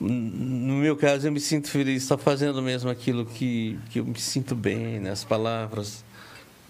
[0.00, 4.18] No meu caso, eu me sinto feliz, estou fazendo mesmo aquilo que, que eu me
[4.18, 5.10] sinto bem, né?
[5.10, 6.04] as palavras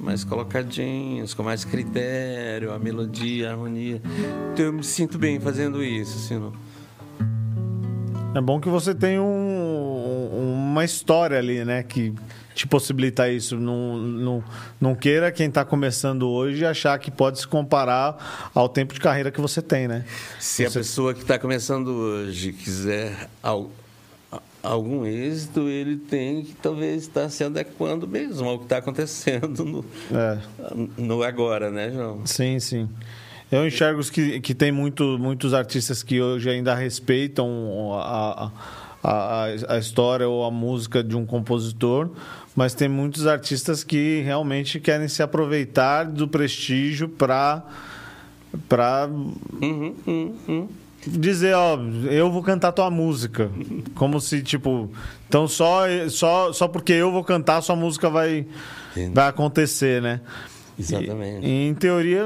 [0.01, 4.01] mais colocadinhas, com mais critério, a melodia, a harmonia.
[4.53, 6.17] Então eu me sinto bem fazendo isso.
[6.17, 6.53] Assim, não?
[8.35, 11.83] É bom que você tem um, uma história ali, né?
[11.83, 12.15] Que
[12.55, 13.57] te possibilita isso.
[13.57, 14.45] Não, não,
[14.81, 19.31] não queira quem está começando hoje achar que pode se comparar ao tempo de carreira
[19.31, 20.05] que você tem, né?
[20.39, 20.79] Se você...
[20.79, 23.29] a pessoa que está começando hoje quiser
[24.63, 29.85] algum êxito, ele tem que talvez estar se adequando mesmo ao que está acontecendo no,
[30.13, 30.39] é.
[30.99, 32.27] no agora, né, João?
[32.27, 32.89] Sim, sim.
[33.51, 38.53] Eu enxergo que, que tem muito, muitos artistas que hoje ainda respeitam a,
[39.03, 42.11] a, a, história ou a música de um compositor,
[42.55, 47.65] mas tem muitos artistas que realmente querem se aproveitar do prestígio para
[48.69, 50.69] para uhum, uhum, uhum.
[51.07, 51.79] Dizer, ó,
[52.11, 53.51] eu vou cantar tua música,
[53.95, 54.91] como se tipo,
[55.29, 58.47] então só só só porque eu vou cantar sua música vai
[59.15, 60.21] vai acontecer, né?
[60.81, 61.47] Exatamente.
[61.47, 62.25] E, em teoria,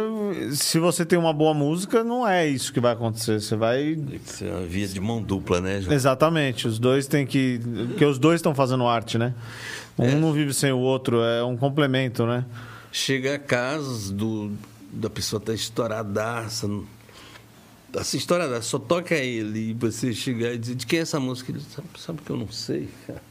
[0.52, 3.40] se você tem uma boa música, não é isso que vai acontecer.
[3.40, 3.96] Você vai.
[3.96, 5.92] Tem que ser uma via de mão dupla, né, João?
[5.92, 6.68] Exatamente.
[6.68, 7.60] Os dois têm que.
[7.88, 9.34] Porque os dois estão fazendo arte, né?
[9.98, 10.14] Um é.
[10.14, 12.44] não vive sem o outro, é um complemento, né?
[12.92, 14.52] Chega a casos do,
[14.92, 16.68] da pessoa estar tá estouradaça.
[17.96, 21.52] Essa história só toca ele e você chegar e dizer de quem é essa música?
[21.52, 23.22] Ele sabe, sabe que eu não sei, cara.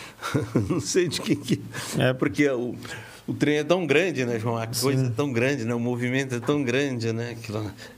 [0.68, 1.60] não sei de quem que.
[1.98, 2.74] É porque o
[3.26, 4.56] o trem é tão grande, né, João?
[4.56, 5.10] A coisa Sim.
[5.10, 5.74] é tão grande, né?
[5.74, 7.36] O movimento é tão grande, né?
[7.42, 7.50] Que,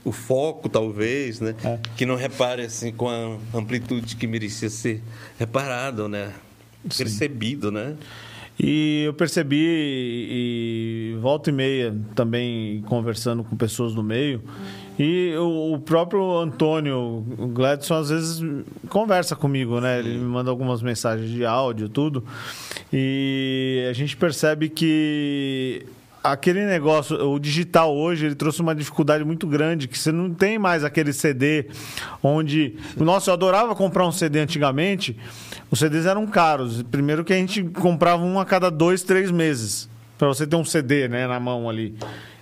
[0.03, 1.55] o foco, talvez, né?
[1.63, 1.77] É.
[1.95, 5.03] Que não repare assim com a amplitude que merecia ser
[5.37, 6.33] reparado, né?
[6.89, 7.03] Sim.
[7.03, 7.95] Percebido, né?
[8.59, 14.41] E eu percebi, e volta e meia também conversando com pessoas do meio,
[14.99, 18.43] e o, próprio Antônio Gladson às vezes
[18.89, 19.99] conversa comigo, né?
[19.99, 22.21] Ele me manda algumas mensagens de áudio, tudo.
[22.91, 25.85] E a gente percebe que
[26.21, 30.59] aquele negócio, o digital hoje, ele trouxe uma dificuldade muito grande, que você não tem
[30.59, 31.67] mais aquele CD
[32.21, 32.75] onde.
[32.97, 35.15] Nossa, eu adorava comprar um CD antigamente.
[35.71, 36.83] Os CDs eram caros.
[36.83, 39.87] Primeiro que a gente comprava um a cada dois, três meses.
[40.17, 41.95] para você ter um CD né, na mão ali.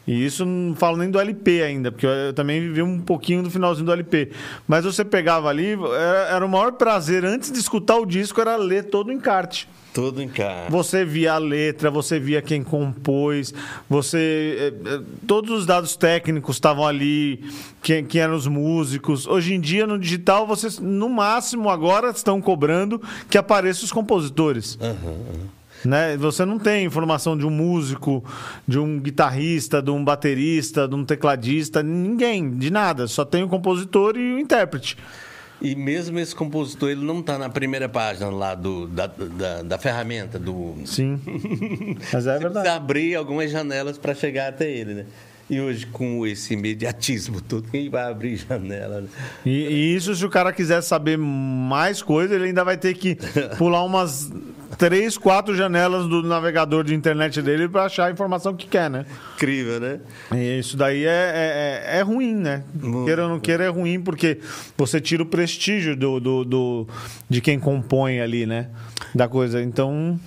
[0.07, 3.51] E isso não falo nem do LP ainda, porque eu também vivi um pouquinho do
[3.51, 4.31] finalzinho do LP.
[4.65, 8.55] Mas você pegava ali, era, era o maior prazer, antes de escutar o disco, era
[8.55, 9.67] ler todo o encarte.
[9.93, 10.71] Todo encarte.
[10.71, 13.53] Você via a letra, você via quem compôs,
[13.89, 14.73] você.
[14.85, 17.43] Eh, eh, todos os dados técnicos estavam ali,
[17.81, 19.25] quem, quem eram os músicos.
[19.25, 24.77] Hoje em dia, no digital, vocês, no máximo, agora estão cobrando que apareçam os compositores.
[24.79, 25.56] Uhum, uhum.
[25.85, 26.17] Né?
[26.17, 28.23] Você não tem informação de um músico,
[28.67, 33.07] de um guitarrista, de um baterista, de um tecladista, ninguém, de nada.
[33.07, 34.97] Só tem o compositor e o intérprete.
[35.59, 39.77] E mesmo esse compositor, ele não está na primeira página lá do, da, da, da
[39.77, 40.75] ferramenta do.
[40.85, 41.19] Sim.
[42.13, 42.67] Mas é verdade.
[42.67, 45.05] Você abrir algumas janelas para chegar até ele, né?
[45.49, 49.01] E hoje, com esse imediatismo todo, quem vai abrir janela?
[49.01, 49.07] Né?
[49.45, 53.17] E, e, isso, se o cara quiser saber mais coisa, ele ainda vai ter que
[53.57, 54.29] pular umas
[54.77, 59.05] três, quatro janelas do navegador de internet dele para achar a informação que quer, né?
[59.35, 59.99] Incrível, né?
[60.33, 62.63] E isso daí é, é, é- é ruim, né?
[63.05, 64.39] Queira ou não queira, é ruim porque
[64.77, 66.87] você tira o prestígio do, do, do-
[67.29, 68.69] de quem compõe ali, né?
[69.15, 69.61] Da coisa.
[69.61, 70.19] Então,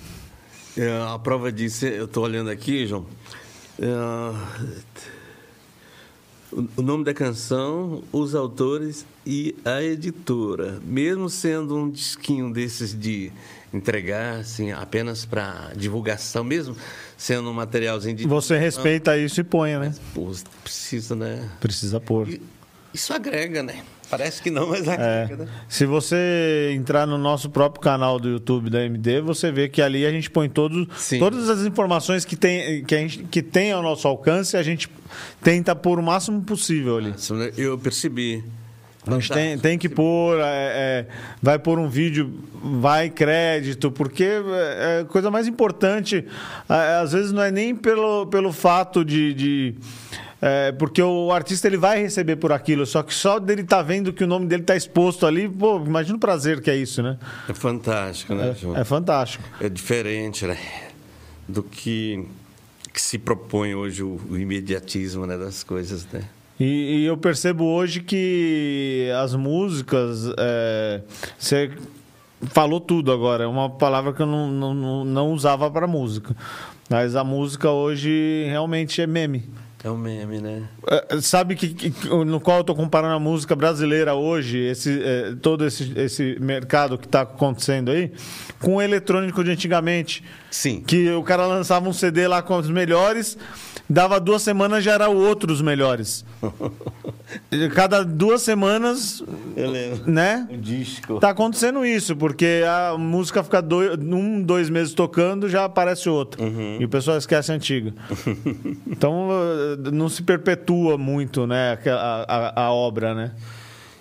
[0.77, 3.05] É, a prova disso, eu estou olhando aqui, João.
[3.79, 3.87] É,
[6.75, 10.79] o nome da canção, os autores e a editora.
[10.83, 13.31] Mesmo sendo um disquinho desses de
[13.73, 16.75] entregar assim, apenas para divulgação, mesmo
[17.17, 18.27] sendo um materialzinho de.
[18.27, 19.93] você respeita isso e põe, né?
[20.13, 20.31] Pô,
[20.63, 21.49] precisa, né?
[21.59, 22.27] Precisa pôr.
[22.29, 22.41] E
[22.93, 23.83] Isso agrega, né?
[24.09, 24.93] Parece que não, mas É.
[25.23, 25.51] agrega, né?
[25.69, 30.05] Se você entrar no nosso próprio canal do YouTube da MD, você vê que ali
[30.05, 31.17] a gente põe todos, Sim.
[31.17, 34.89] todas as informações que tem, que, a gente, que tem ao nosso alcance, a gente
[35.41, 37.13] tenta pôr o máximo possível ali.
[37.55, 38.43] Eu percebi.
[39.07, 41.05] A gente tem, tem que pôr, é, é,
[41.41, 46.23] vai pôr um vídeo, vai crédito, porque é a coisa mais importante,
[46.69, 49.33] é, às vezes não é nem pelo, pelo fato de.
[49.33, 49.75] de
[50.39, 54.11] é, porque o artista ele vai receber por aquilo, só que só dele estar vendo
[54.11, 57.17] que o nome dele está exposto ali, pô, imagina o prazer que é isso, né?
[57.47, 58.75] É fantástico, né, João?
[58.75, 59.43] É fantástico.
[59.59, 60.57] É diferente, né?
[61.47, 62.25] Do que,
[62.91, 66.23] que se propõe hoje o, o imediatismo né, das coisas, né?
[66.59, 66.63] E,
[67.01, 70.31] e eu percebo hoje que as músicas.
[70.37, 71.01] é,
[71.37, 71.71] você
[72.47, 76.35] falou tudo agora, é uma palavra que eu não, não, não- usava para música.
[76.89, 79.45] Mas a música hoje realmente é meme.
[79.83, 80.63] É um meme, né?
[81.09, 85.33] É, Sabe que, que- no qual eu estou comparando a música brasileira hoje, esse, é,
[85.41, 88.11] todo esse, esse mercado que está acontecendo aí,
[88.59, 90.23] com o eletrônico de antigamente.
[90.51, 90.81] Sim.
[90.85, 93.37] Que o cara lançava um CD lá com os melhores,
[93.89, 96.23] dava duas semanas já era o outro dos melhores.
[97.73, 99.23] Cada duas semanas,
[99.55, 100.11] Eu lembro.
[100.11, 100.47] né?
[100.51, 101.19] O disco.
[101.19, 106.41] Tá acontecendo isso, porque a música fica dois, um, dois meses tocando, já aparece outra.
[106.79, 107.93] E o pessoal esquece a antiga.
[108.85, 109.29] então
[109.77, 113.31] não se perpetua muito, né, a, a, a obra, né?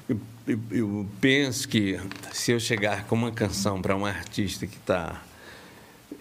[0.09, 1.98] Eu, eu- eu penso que
[2.33, 5.22] se eu chegar com uma canção para um artista que está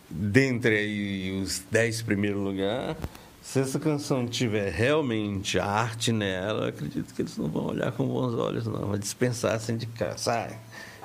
[0.09, 2.95] dentre aí os dez primeiros lugares,
[3.41, 8.33] se essa canção tiver realmente arte nela, acredito que eles não vão olhar com bons
[8.35, 8.87] olhos, não.
[8.89, 9.87] Vai dispensar assim de.
[10.17, 10.55] Sai.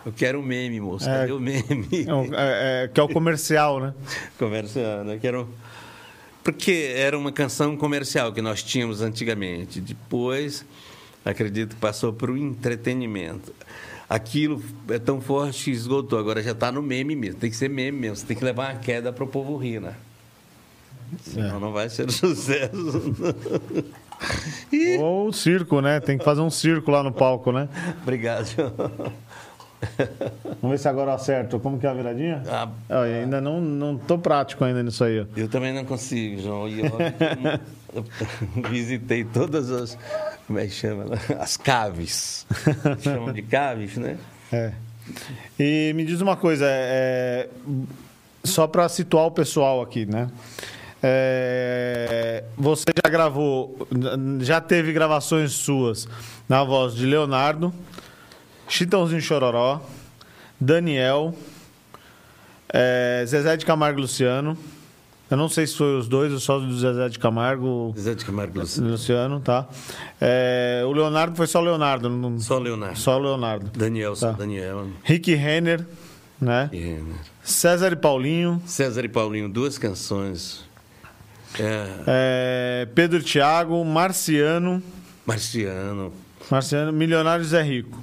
[0.05, 1.09] Eu quero o meme, moço.
[1.09, 1.21] É.
[1.21, 1.89] Cadê o meme?
[1.93, 3.95] É é- é- que é o comercial, né?
[4.39, 5.13] Conversando.
[5.13, 5.49] Eu quero...
[6.45, 9.81] Porque era uma canção comercial que nós tínhamos antigamente.
[9.81, 10.65] Depois,
[11.25, 13.53] acredito que passou para o entretenimento.
[14.09, 16.19] Aquilo é tão forte que esgotou.
[16.19, 17.41] Agora já está no meme mesmo.
[17.41, 18.17] Tem que ser meme mesmo.
[18.17, 19.95] Você tem que levar uma queda para o povo rir, né?
[21.23, 21.61] Senão É.
[21.61, 23.15] não vai ser sucesso.
[24.71, 25.99] Ih, Ou o circo, né?
[26.01, 27.69] Tem que fazer um circo lá no palco, né?
[28.03, 28.47] Obrigado.
[30.61, 31.61] Vamos ver se agora eu acerto.
[31.61, 32.43] Como que é a viradinha?
[32.49, 32.69] Ah,
[33.03, 35.27] ainda não, não tô prático ainda nisso aí.
[35.37, 36.69] Eu também não consigo, João.
[36.69, 36.87] E eu,
[37.95, 38.05] eu
[38.71, 39.99] visitei todas as.
[40.47, 41.07] Como é que chama?
[41.39, 42.47] As caves.
[43.01, 44.17] Chamam de caves, né?
[44.53, 44.73] É.
[45.59, 47.49] E me diz uma coisa, é,
[48.43, 50.29] só para situar o pessoal aqui, né?
[51.03, 53.87] É, você já gravou,
[54.41, 56.09] já teve gravações suas
[56.49, 57.75] na voz de Leonardo,
[58.69, 59.81] Chitãozinho Chororó,
[60.61, 61.35] Daniel,
[62.73, 64.57] é, Zezé de Camargo e Luciano.
[65.31, 68.25] Eu não sei se foi os dois, ou só do Zezé de Camargo Zé de
[68.25, 68.91] Camargo Luciano.
[68.91, 69.67] Luciano, tá?
[70.21, 72.99] É, o Leonardo foi só Leonardo, não- Só Leonardo.
[72.99, 73.71] só Leonardo.
[73.77, 74.39] Daniel, só Tá.
[74.39, 74.87] Daniel.
[75.03, 75.85] Rick Renner,
[76.41, 76.69] né?
[76.73, 77.15] E, né?
[77.43, 80.63] César e Paulinho, César e Paulinho, duas canções.
[81.59, 84.83] É, é, Pedro Thiago, Marciano,
[85.27, 86.13] Marciano,
[86.51, 88.03] Marciano, Milionário Zé Rico.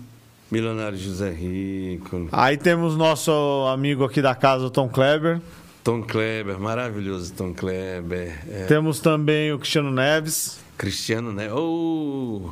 [0.51, 3.31] Milionário José Rico, Aí temos nosso
[3.71, 5.39] amigo aqui da casa, o Tom Kleber.
[5.81, 8.37] Tom Kleber, maravilhoso Tom Kleber.
[8.49, 10.59] é, Temos também o Cristiano Neves.
[10.77, 11.51] Cristiano, né?
[11.53, 12.49] Oh,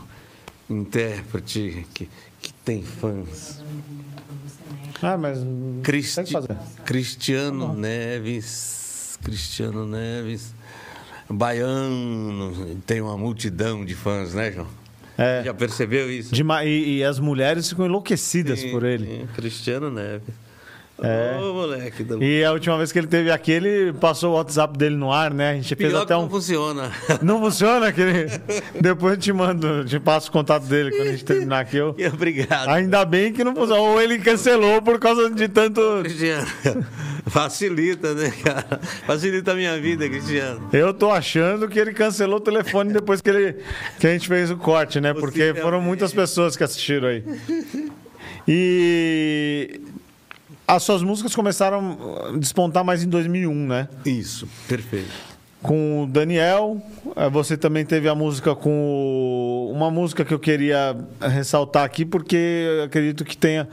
[0.70, 2.10] intérprete que,
[2.42, 3.62] que tem fãs.
[5.02, 5.40] Ah, mas
[5.84, 6.22] Cristi.
[6.86, 10.54] Cristiano Neves, Cristiano Neves,
[11.30, 14.68] baiano, tem uma multidão de fãs, né, João?
[15.20, 16.34] É, Já percebeu isso?
[16.66, 19.06] e, e as mulheres ficam enlouquecidas Sim, por ele.
[19.06, 20.22] sim, Cristiano Neves.
[21.02, 21.38] É.
[21.40, 22.04] Ô, moleque.
[22.04, 22.18] Da...
[22.18, 25.34] E a última vez que ele teve aqui, ele passou o WhatsApp dele no ar,
[25.34, 25.52] né?
[25.52, 26.24] A gente fez Pior até que um.
[26.24, 26.92] não funciona.
[27.22, 28.28] Não funciona aquele.
[28.80, 31.78] Depois eu te mando, te passo o contato dele quando a gente terminar aqui.
[31.78, 31.96] Eu...
[32.14, 32.70] Obrigado.
[32.70, 33.82] Ainda bem que não funciona.
[33.82, 35.82] Ou ele cancelou por causa de tanto.
[36.02, 36.48] Cristiano.
[37.28, 38.80] Facilita, né, cara?
[39.06, 40.68] Facilita a minha vida, Cristiano.
[40.74, 43.56] Eu tô achando que ele cancelou o telefone depois que, ele,
[44.00, 45.14] que a gente fez o corte, né?
[45.14, 47.24] Porque foram muitas pessoas que assistiram aí.
[48.48, 49.80] E
[50.76, 51.98] as suas músicas começaram
[52.34, 53.88] a despontar mais em 2001, né?
[54.06, 55.30] Isso, perfeito.
[55.62, 56.82] Com o Daniel,
[57.18, 62.06] eh, você também teve a música com o- uma música que eu queria ressaltar aqui
[62.06, 63.68] porque acredito que tenha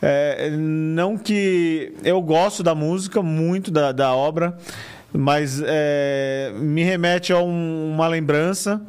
[0.00, 4.56] eh, não que eu gosto da música muito da, da obra,
[5.12, 8.80] mas eh, me remete a um- uma lembrança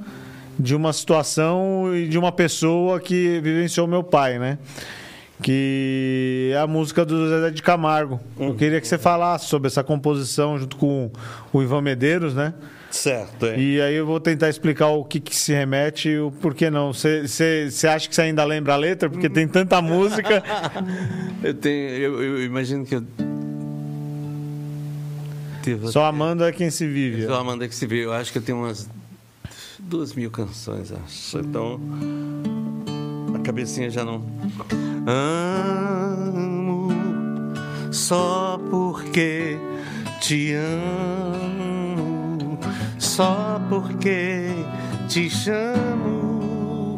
[0.60, 4.60] de uma situação e de uma pessoa que vivenciou meu pai, né?
[5.43, 8.19] Que é a música do Zezé de Camargo.
[8.39, 11.12] Eu queria que você falasse sobre essa composição junto com
[11.51, 12.53] o Ivan Medeiros, né?
[12.89, 13.60] Certo, é.
[13.60, 16.93] E aí eu vou tentar explicar o que, que se remete e o porquê não.
[16.93, 19.10] Você acha que você ainda lembra a letra?
[19.10, 20.41] Porque tem tanta música.
[21.43, 21.89] Eu tenho.
[21.89, 23.03] Eu, eu imagino que eu.
[25.91, 27.25] Só amando é quem se vive.
[27.25, 28.06] Só Amanda que se vê.
[28.06, 28.89] Eu acho que eu tenho umas
[29.79, 31.39] duas mil canções, acho.
[31.39, 31.79] Então.
[33.43, 34.23] Cabecinha já não.
[35.06, 36.89] Amo
[37.91, 39.58] só porque
[40.21, 41.77] te amo.
[42.97, 44.47] Só porque
[45.08, 46.97] te chamo.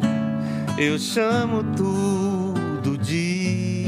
[0.78, 3.86] Eu chamo tudo de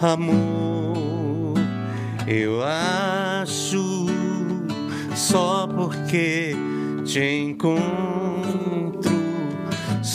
[0.00, 1.54] amor.
[2.26, 4.06] Eu acho
[5.14, 6.56] só porque
[7.04, 8.83] te encontro,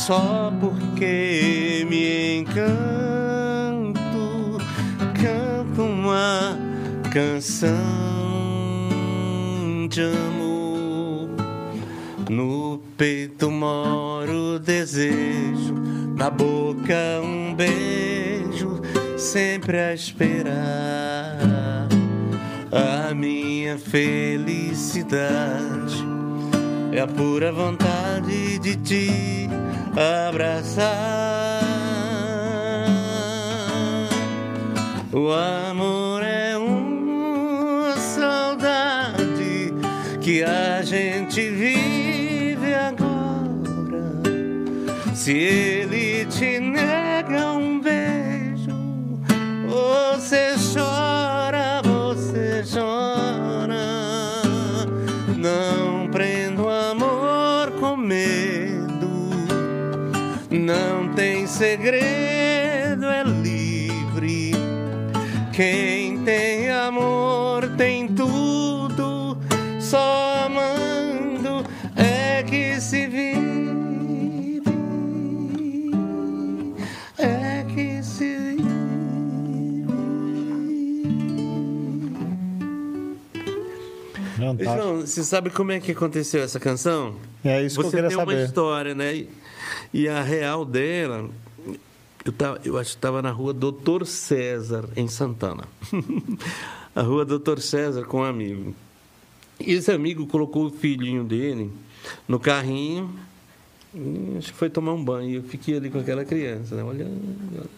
[0.09, 2.57] só porque me encanto,
[5.13, 6.57] canto uma
[7.13, 7.77] canção
[9.87, 11.29] de amor.
[12.27, 15.75] No peito mora o desejo,
[16.17, 18.81] na boca um beijo,
[19.15, 21.37] sempre a esperar
[22.71, 25.29] a minha felicidade.
[26.91, 29.39] É a pura vontade de te
[29.95, 31.59] abraçar.
[35.11, 39.73] O amor é uma saudade
[40.21, 44.13] que a gente vive agora.
[45.15, 48.71] Se ele te nega um beijo,
[49.67, 51.08] você chora,
[61.59, 64.53] segredo, é livre.
[65.51, 69.37] Quem tem amor tem tudo,
[69.77, 71.65] só amando
[71.97, 74.61] é que se vive.
[77.17, 78.63] É que se vive.
[84.63, 87.15] João, você sabe como é que aconteceu essa canção?
[87.43, 88.45] É isso que eu Você queria tem uma saber.
[88.45, 89.25] história, né?
[89.93, 91.29] E a real dela,
[92.25, 95.63] eu, tava, eu acho que estava na rua Doutor César, em Santana.
[96.95, 98.75] a rua Doutor César com um amigo.
[99.59, 101.71] E esse amigo colocou o filhinho dele
[102.27, 103.13] no carrinho,
[103.93, 105.37] e acho que foi tomar um banho.
[105.37, 106.83] Eu fiquei ali com aquela criança, né?
[106.83, 107.69] olhando.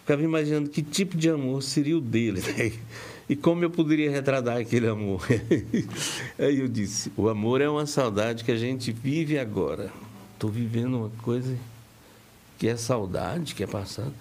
[0.00, 2.72] Ficava imaginando que tipo de amor seria o dele, né?
[3.28, 5.22] E como eu poderia retratar aquele amor.
[6.38, 9.92] Aí eu disse: o amor é uma saudade que a gente vive agora.
[10.34, 11.56] Estou vivendo uma coisa
[12.62, 14.14] que é saudade, que é passado.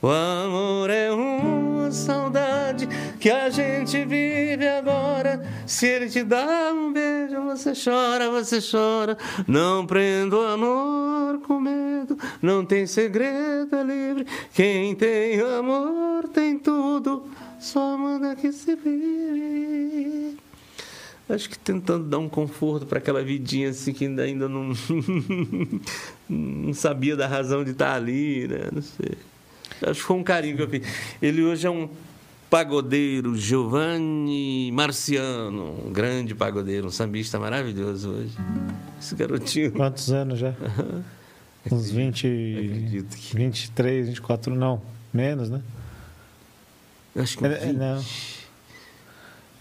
[0.00, 2.86] O amor é uma saudade
[3.18, 5.44] que a gente vive agora.
[5.66, 9.18] Se ele te dá um beijo, você chora, você chora.
[9.44, 14.24] Não prenda o amor com medo, não tem segredo, é livre.
[14.54, 17.24] Quem tem amor tem tudo,
[17.58, 20.38] só manda que se vive.
[21.32, 24.72] Acho que tentando dar um conforto para aquela vidinha assim que ainda, ainda não,
[26.28, 28.68] não sabia da razão de estar ali, né?
[28.72, 29.12] Não sei.
[29.82, 30.82] Acho que foi um carinho que eu fiz.
[31.22, 31.88] Ele hoje é um
[32.50, 38.36] pagodeiro, Giovanni Marciano, um grande pagodeiro, um sambista maravilhoso hoje.
[39.00, 39.72] Esse garotinho.
[39.72, 40.54] Quantos anos já?
[41.70, 44.82] Uns 20, Acredito que- 23, 24, não.
[45.12, 45.60] Menos, né?
[47.16, 48.02] Acho que É, é, não.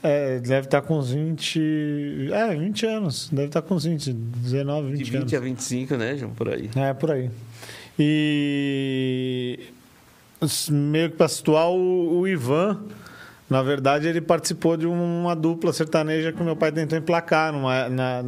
[0.01, 2.29] É, deve estar com uns 20.
[2.31, 3.29] É, 20 anos.
[3.31, 5.33] Deve estar com uns 20, 19, de 20, 20 anos.
[5.33, 6.31] a 25, né, João?
[6.31, 6.69] Por aí.
[6.75, 7.29] É, por aí.
[7.97, 9.59] E
[10.71, 12.79] meio que para situar o, o Ivan,
[13.49, 17.51] na verdade, ele participou de uma dupla sertaneja que meu pai tentou emplacar.
[17.51, 18.23] Numa, na,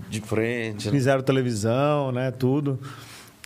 [0.10, 0.86] De frente.
[0.88, 0.92] né?
[0.92, 2.32] Fizeram televisão, né?
[2.32, 2.80] Tudo.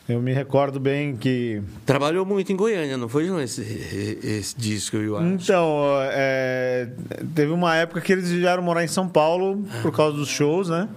[0.09, 1.61] Eu me recordo bem que.
[1.85, 5.25] Trabalhou muito em Goiânia, não foi, João, esse, esse disco, eu acho?
[5.27, 5.77] Então,
[6.11, 6.89] é,
[7.35, 10.89] teve uma época que eles vieram morar em São Paulo por causa dos shows, né?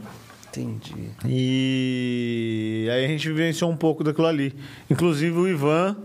[0.56, 1.10] Entendi.
[1.26, 4.54] E aí a gente vivenciou um pouco daquilo ali.
[4.90, 5.96] Inclusive o Ivan,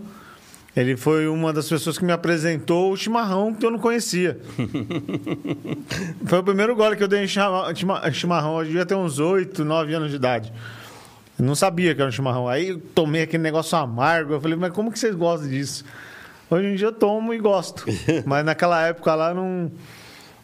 [0.76, 4.38] ele foi uma das pessoas que me apresentou o chimarrão que eu não conhecia.
[6.26, 8.58] foi o primeiro gole que eu dei em chima- chima- chimarrão.
[8.60, 10.52] Eu devia ter uns 8, 9 anos de idade.
[11.38, 12.48] Eu não sabia que era um chimarrão.
[12.48, 14.34] Aí eu tomei aquele negócio amargo.
[14.34, 15.84] Eu falei, mas como que vocês gostam disso?
[16.50, 17.84] Hoje em dia eu tomo e gosto.
[18.26, 19.70] mas naquela época lá não.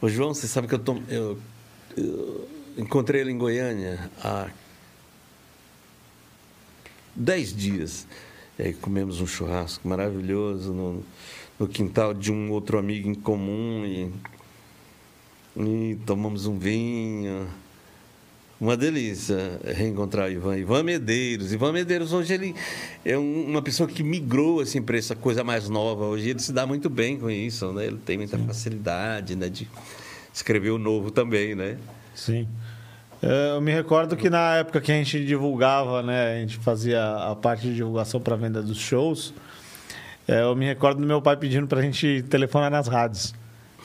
[0.01, 1.01] Ô, João, você sabe que eu, tom...
[1.09, 1.39] eu,
[1.97, 4.49] eu encontrei ele em Goiânia há
[7.15, 8.07] dez dias.
[8.59, 11.05] E aí comemos um churrasco maravilhoso no,
[11.59, 14.11] no quintal de um outro amigo em comum e,
[15.63, 17.47] e tomamos um vinho.
[18.59, 20.57] Uma delícia reencontrar o Ivan.
[20.57, 21.53] Ivan Medeiros.
[21.53, 22.55] Ivan Medeiros hoje ele
[23.05, 26.07] é um- uma pessoa que migrou assim para essa coisa mais nova.
[26.07, 27.85] Hoje ele se dá muito bem com isso, né?
[27.87, 29.69] Ele tem muita facilidade, né, de
[30.33, 31.77] escrever o novo também, né?
[32.15, 32.49] Sim.
[33.27, 37.03] É, Eu me recordo que na época que a gente divulgava, né, a gente fazia
[37.03, 39.35] a parte de divulgação para venda dos shows,
[40.29, 43.35] é, eu me recordo do meu pai pedindo pra gente telefonar nas rádios.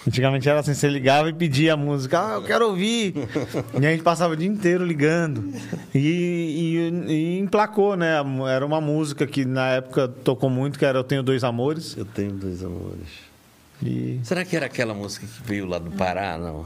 [0.08, 3.14] Antigamente era assim, você ligava e pedia a música, ah, eu quero ouvir.
[3.80, 5.54] e a gente passava o dia inteiro ligando.
[5.94, 6.00] E,
[7.08, 8.16] e, e emplacou, né?
[8.50, 11.96] Era uma música que na época tocou muito, que era Eu Tenho Dois Amores.
[11.96, 13.08] Eu tenho dois amores.
[13.84, 14.20] E...
[14.24, 16.66] Será que era aquela música que veio lá do Pará, não?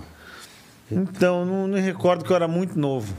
[0.92, 3.14] Então, não me recordo que eu era muito novo.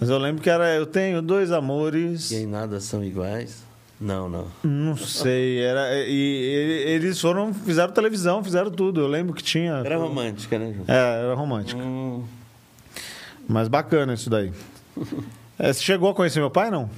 [0.00, 2.30] Mas eu lembro que era Eu Tenho Dois Amores.
[2.30, 3.62] E em nada são iguais?
[4.00, 4.46] Não, não.
[4.62, 9.00] Não sei, era e, e- eles foram fizeram televisão, fizeram tudo.
[9.00, 9.72] Eu lembro que tinha.
[9.84, 10.84] Era romântica, né, João?
[10.86, 11.80] É, era romântico.
[11.80, 12.22] Hum,
[13.48, 14.52] Mas bacana isso daí.
[15.60, 16.88] É, você chegou a conhecer meu pai, não?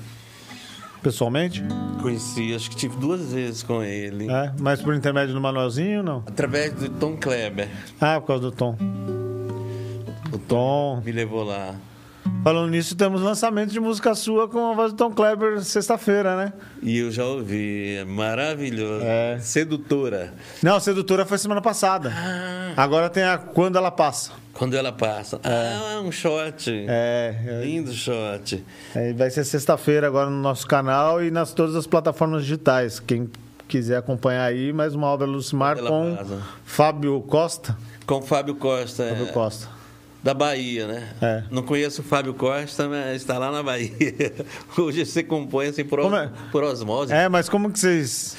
[1.02, 1.64] Pessoalmente?
[2.02, 4.30] conheci, acho que tive duas vezes com ele.
[4.30, 6.18] É, mas por intermédio do Manuelzinho, não?
[6.26, 7.70] Através do Tom Kleber.
[7.98, 8.76] Ah, por causa do Tom.
[10.51, 11.01] Tom.
[11.05, 11.74] me levou lá.
[12.44, 16.53] Falando nisso, temos lançamento de música sua com a voz do Tom Kleber sexta-feira, né?
[16.82, 17.96] E eu já ouvi.
[17.96, 19.05] É maravilhoso.
[19.05, 19.38] É.
[19.40, 20.32] Sedutora.
[20.62, 22.12] Não, sedutora foi semana passada.
[22.14, 24.32] Ah, Agora tem a Quando Ela Passa.
[24.53, 25.40] quando ela passa.
[25.42, 26.70] Ah, um shot.
[26.88, 28.62] É, Lindo shot.
[28.94, 33.01] é, vai ser sexta-feira agora no nosso canal e nas todas as plataformas digitais.
[33.01, 33.30] Quem
[33.66, 36.16] quiser acompanhar aí, mais uma obra Lucimar com.
[36.64, 37.76] Fábio Costa.
[38.07, 39.09] Com Fábio Costa.
[39.09, 39.79] Fábio é, Costa.
[40.22, 41.14] Da Bahia, né?
[41.22, 41.44] É.
[41.50, 43.90] Não conheço o Fábio Costa, mas está lá na Bahia.
[44.76, 46.30] Hoje você compõe assim por, os- é?
[46.52, 47.12] por osmose.
[47.12, 48.36] É, mas como que vocês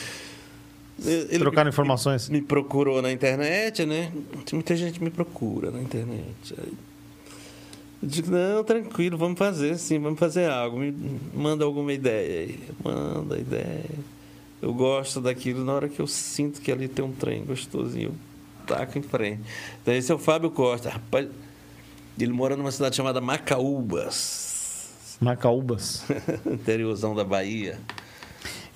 [1.03, 2.29] Ele trocaram informações?
[2.29, 4.11] me procurou na internet, né?
[4.53, 6.53] Muita gente me procura na internet.
[8.03, 10.77] Eu digo, não, tranquilo, vamos fazer sim, vamos fazer algo.
[10.77, 10.93] Me
[11.33, 12.59] manda alguma ideia aí.
[12.83, 13.85] Manda ideia.
[14.61, 18.09] Eu gosto daquilo na hora que eu sinto que ali tem um trem gostosinho.
[18.09, 19.41] Eu taco em frente.
[19.81, 20.89] Então esse é o Fábio Costa.
[20.91, 21.27] Rapaz,
[22.19, 24.89] ele mora numa cidade chamada Macaúbas.
[25.19, 26.03] Macaúbas.
[26.45, 27.77] interiorzão da Bahia.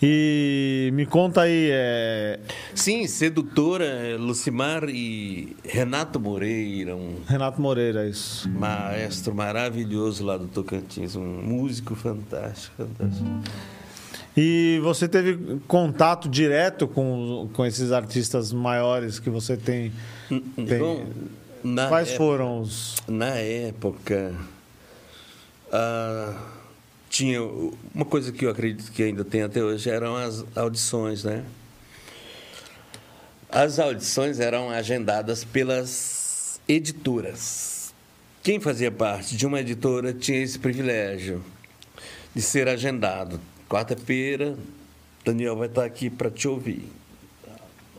[0.02, 2.40] E me conta aí, é,
[2.76, 8.48] Sim, sedutora Lucimar e Renato Moreira, um Renato Moreira, isso.
[8.50, 13.26] maestro maravilhoso lá do Tocantins, um músico fantástico, fantástico.
[14.36, 19.94] E você teve contato direto com, com esses artistas maiores que você tem?
[20.28, 21.06] Tem- Bom,
[21.66, 22.96] na Quais época- foram os.
[23.08, 24.34] Na época,
[25.72, 26.38] ah,
[27.10, 27.42] tinha
[27.94, 31.44] uma coisa que eu acredito que ainda tem até hoje eram as audições, né?
[33.50, 37.94] As audições eram agendadas pelas editoras.
[38.44, 41.44] Quem fazia parte de uma editora tinha esse privilégio
[42.36, 43.40] de ser agendado.
[43.68, 44.56] Quarta-feira,
[45.24, 46.88] Daniel vai estar aqui para te ouvir.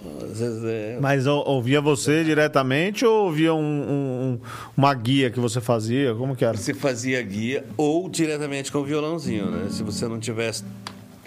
[0.04, 4.38] É Mas ou- ouvia você diretamente ou ouvia um- um- um-
[4.76, 6.14] uma guia que você fazia?
[6.14, 6.56] Como que era?
[6.56, 9.68] Você fazia guia ou diretamente com o violãozinho, né?
[9.70, 10.62] Se você não tivesse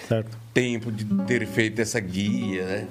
[0.08, 0.38] Certo.
[0.54, 2.88] tempo de ter feito essa guia, né?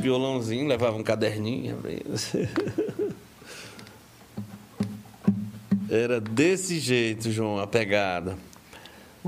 [0.00, 1.76] Violãozinho, levava um caderninho.
[5.88, 8.36] Era desse jeito, João, a pegada.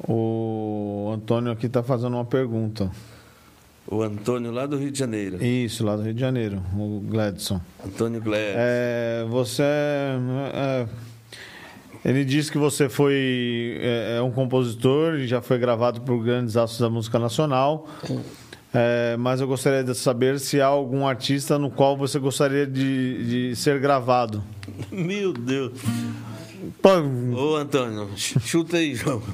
[0.08, 2.90] O Antônio aqui está fazendo uma pergunta.
[3.86, 5.44] O Antônio lá do Rio de Janeiro.
[5.44, 7.60] Isso, lá do Rio de Janeiro, o Gladson.
[7.84, 8.54] Antônio Gleb.
[8.56, 9.62] É, você.
[9.62, 10.86] é,
[12.04, 16.56] ele disse que você foi é, é um compositor e já foi gravado por grandes
[16.56, 17.86] astros da música nacional.
[18.72, 23.50] É, mas eu gostaria de saber se há algum artista no qual você gostaria de,
[23.50, 24.42] de ser gravado.
[24.90, 25.72] Meu Deus.
[26.82, 26.90] Pô,
[27.34, 29.22] Ô, Antônio, ch- chuta aí, João.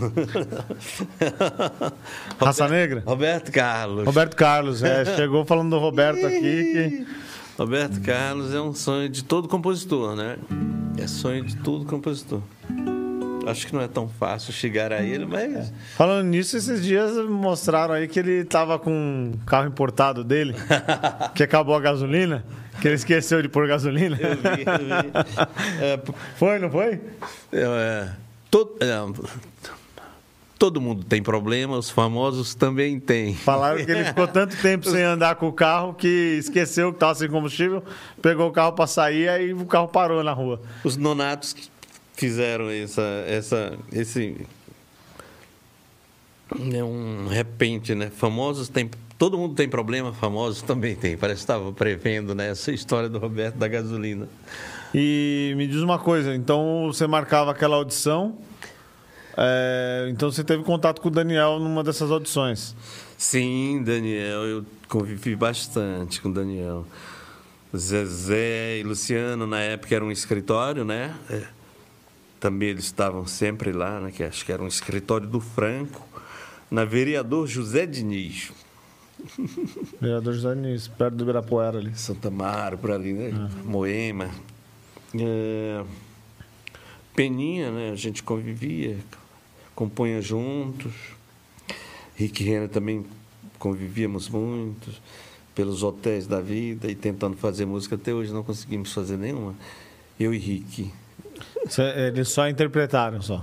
[2.39, 3.03] Raça Roberto- Negra?
[3.05, 4.05] Roberto Carlos.
[4.07, 6.39] Roberto Carlos, é, chegou falando do Roberto aqui.
[6.39, 7.07] Que...
[7.59, 10.39] Roberto Carlos é um sonho de todo compositor, né?
[10.97, 12.41] É sonho de todo compositor.
[13.47, 15.73] Acho que não é tão fácil chegar a ele, mas.
[15.97, 20.55] Falando nisso, esses dias mostraram aí que ele tava com um carro importado dele,
[21.35, 22.45] que acabou a gasolina,
[22.81, 24.17] que ele esqueceu de pôr gasolina.
[24.21, 25.11] Eu vi, eu vi.
[25.81, 26.01] É,
[26.37, 27.01] Foi, não foi?
[27.53, 28.09] é,
[28.51, 28.97] todo, é,
[30.59, 33.35] todo mundo tem problema, os famosos também têm.
[33.35, 37.15] Falaram que ele ficou tanto tempo sem andar com o carro que esqueceu que tava
[37.15, 37.83] sem combustível,
[38.21, 40.61] pegou o carro para sair, aí o carro parou na rua.
[40.85, 41.69] Os nonatos que
[42.21, 44.47] fizeram essa, essa, esse
[46.71, 48.11] é um repente, né?
[48.15, 51.17] Famosos tem, todo mundo tem problema, famosos também tem.
[51.17, 52.51] Parece que estava prevendo, né?
[52.51, 54.29] Essa história do Roberto da gasolina.
[54.95, 58.37] E me diz uma coisa, então você marcava aquela audição,
[59.35, 62.77] é, então você teve contato com o Daniel numa dessas audições.
[63.17, 66.85] Sim, Daniel, eu convivi bastante com o Daniel.
[67.75, 71.15] Zezé e Luciano, na época, era um escritório, né?
[71.31, 71.60] É.
[72.41, 74.11] Também eles estavam sempre lá, né?
[74.11, 76.05] Que acho que era um escritório do Franco,
[76.71, 78.51] na vereador José Diniz.
[80.01, 81.95] Vereador José Diniz, perto do Ibirapuera ali.
[81.95, 83.51] Santa Mara, por ali, né?
[83.65, 84.31] Moema.
[85.15, 85.85] É,
[87.15, 87.91] Peninha, né?
[87.91, 88.97] A gente convivia,
[89.75, 90.93] compunha juntos.
[92.17, 93.05] Rick e Renner também
[93.59, 94.91] convivíamos muito
[95.55, 97.97] pelos hotéis da vida e tentando fazer música.
[97.97, 99.55] Até hoje não conseguimos fazer nenhuma.
[100.19, 100.91] Eu e Rick.
[101.97, 103.43] Eles só interpretaram só.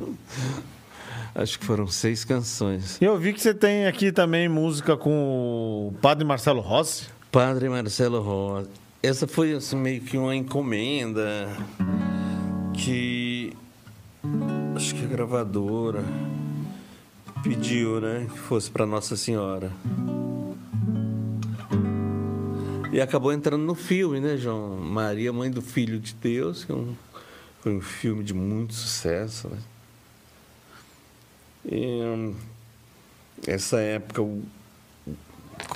[1.36, 2.97] Acho que foram seis canções.
[2.99, 7.05] Eu vi que você tem aqui também música com o Padre Marcelo Rossi.
[7.32, 8.70] Padre Marcelo Rosa.
[9.03, 11.47] Essa foi assim, meio que uma encomenda
[12.74, 13.53] que
[14.76, 16.03] acho que a gravadora
[17.43, 19.72] pediu, né, que fosse para Nossa Senhora.
[22.91, 24.78] E acabou entrando no filme, né, João?
[24.78, 26.95] Maria, Mãe do Filho de Deus, que é um-
[27.68, 29.57] foi um filme de muito sucesso, né?
[31.65, 32.34] E, hum,
[33.45, 34.41] essa época, o,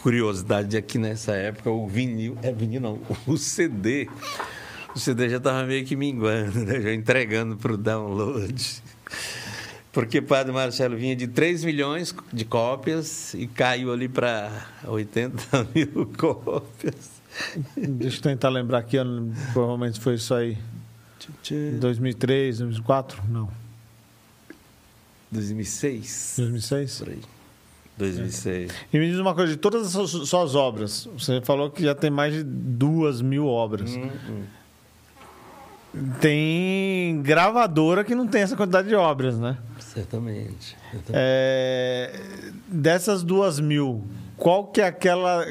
[0.01, 4.07] curiosidade aqui nessa época, o vinil, é vinil não, o CD,
[4.95, 6.79] o CD já estava meio que minguando, né?
[6.79, 8.81] já entregando para o download.
[9.91, 16.09] Porque Padre Marcelo vinha de 3 milhões de cópias e caiu ali para 80 mil
[16.17, 17.21] cópias.
[17.75, 20.57] Deixa eu tentar lembrar aqui, ano, provavelmente foi isso aí.
[21.79, 23.23] 2003, 2004?
[23.29, 23.49] Não.
[25.31, 26.35] 2006?
[26.37, 26.99] 2006?
[26.99, 27.21] Por aí.
[27.97, 28.71] 2006.
[28.91, 31.93] E me diz uma coisa, de todas as suas, suas obras, você falou que já
[31.93, 33.91] tem mais de duas mil obras.
[33.95, 34.43] Hum, hum.
[36.21, 39.57] Tem gravadora que não tem essa quantidade de obras, né?
[39.77, 40.77] Certamente.
[40.89, 41.11] certamente.
[41.13, 42.17] É,
[42.67, 44.01] dessas duas mil,
[44.37, 45.45] qual que é aquela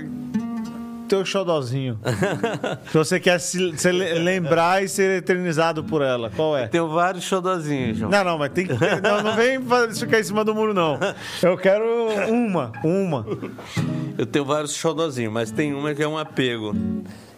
[1.11, 1.99] teu xodozinho
[2.87, 6.31] que você quer se, se le- lembrar e ser eternizado por ela?
[6.31, 6.69] Qual é?
[6.69, 8.11] Tenho vários xodozinhos, João.
[8.11, 9.59] Não, não, mas tem que ter, não, não vem
[9.95, 10.99] ficar em cima do muro não.
[11.43, 11.85] Eu quero
[12.29, 13.27] uma, uma.
[14.17, 16.75] Eu tenho vários xodozinhos, mas tem uma que é um apego,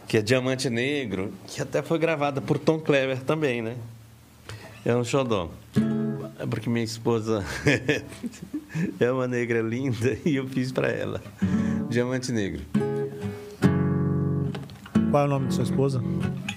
[0.06, 3.74] que é Diamante Negro, que até foi gravada por Tom Clever também, né?
[4.84, 5.48] É um xodó.
[6.38, 7.44] É porque minha esposa
[9.00, 11.22] é uma negra linda e eu fiz para ela.
[11.88, 12.60] Diamante Negro.
[15.12, 16.02] Qual é o nome de sua esposa?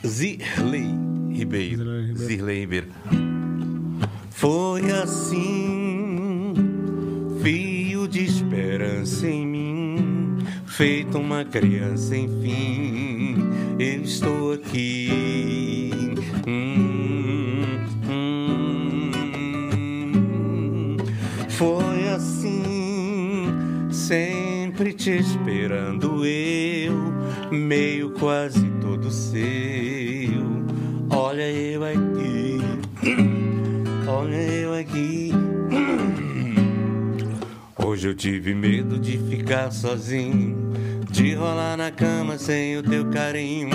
[0.07, 0.87] Zirley
[1.29, 1.75] Ribeiro.
[1.75, 2.17] Zirley Ribeiro.
[2.17, 2.87] Zirley Ribeiro.
[4.29, 6.53] Foi assim,
[7.43, 13.35] fio de esperança em mim, feito uma criança, enfim,
[13.77, 15.91] eu estou aqui.
[16.47, 17.61] Hum,
[18.07, 19.01] hum.
[21.49, 23.43] Foi assim,
[23.91, 26.95] sempre te esperando eu,
[27.51, 29.43] meio quase todo seu.
[31.09, 32.57] Olha eu aqui,
[34.07, 35.31] olha eu aqui.
[37.83, 40.73] Hoje eu tive medo de ficar sozinho,
[41.09, 43.69] de rolar na cama sem o teu carinho,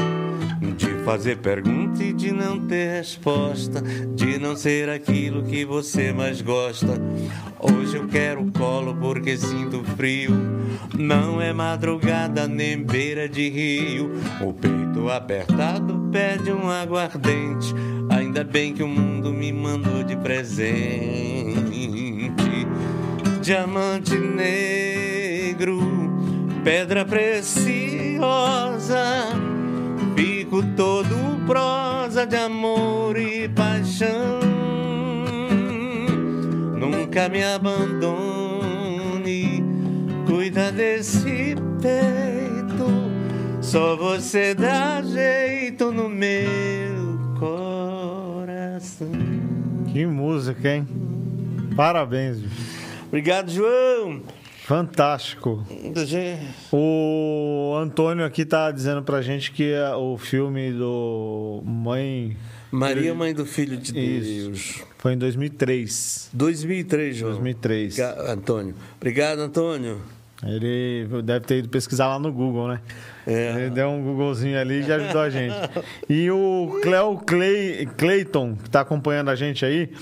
[0.76, 3.82] de fazer pergunta e de não ter resposta,
[4.14, 7.02] de não ser aquilo que você mais gosta.
[7.58, 10.30] Hoje eu quero colo porque sinto frio.
[10.96, 14.12] Não é madrugada nem beira de rio.
[14.40, 17.74] O peito apertado pede um aguardente.
[18.08, 21.50] Ainda bem que o mundo me mandou de presente
[23.42, 25.80] diamante negro,
[26.62, 28.20] pedra preciosa.
[30.50, 34.40] Fico todo prosa de amor e paixão.
[36.76, 37.94] nunca me abandone.
[40.26, 42.84] Cuida desse peito,
[43.60, 49.12] só você dá jeito no meu coração.
[49.92, 50.88] Que música, hein?
[51.76, 52.42] Parabéns.
[53.06, 54.20] Obrigado, João.
[54.70, 55.66] Fantástico.
[56.70, 62.36] O Antônio aqui tá dizendo pra gente que é o filme do Mãe.
[62.70, 64.44] Maria, Mãe do Filho de Isso.
[64.44, 64.84] Deus.
[64.98, 66.30] Foi em 2003.
[66.32, 67.32] 2003, João.
[67.32, 67.98] 2003.
[67.98, 68.74] Obrigado, Antônio.
[68.96, 70.00] Obrigado, Antônio.
[70.42, 72.80] Ele deve ter ido pesquisar lá no Google, né?
[73.26, 73.52] É.
[73.56, 75.54] Ele deu um Googlezinho ali e já ajudou a gente.
[76.08, 79.92] E o Cleo Clay, Clayton, que está acompanhando a gente aí,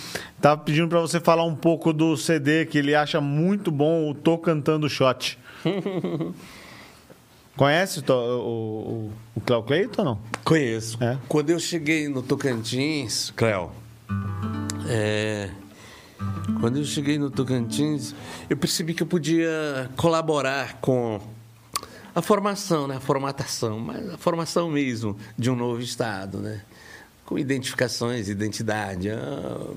[0.40, 4.14] tá pedindo para você falar um pouco do CD que ele acha muito bom, o
[4.14, 5.38] Tô Cantando Shot.
[7.56, 10.20] Conhece o, o, o, Cleo ou não?
[10.44, 10.96] Conheço.
[11.02, 11.18] É?
[11.28, 13.72] Quando eu cheguei no Tocantins, Cléo,
[14.88, 15.50] é,
[16.60, 18.14] quando eu cheguei no Tocantins,
[18.48, 21.20] eu percebi que eu podia colaborar com
[22.14, 22.96] a formação, né?
[22.96, 26.62] a formatação, mas a formação mesmo de um novo Estado, né?
[27.24, 29.10] com identificações, identidade.
[29.10, 29.70] ah,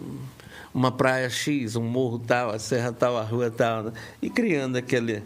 [0.74, 3.92] uma praia X, um morro tal, a serra tal, a rua tal, né?
[4.22, 5.22] e criando aquele,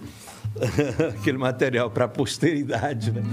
[1.17, 3.11] aquele material para a posteridade.
[3.11, 3.23] Né?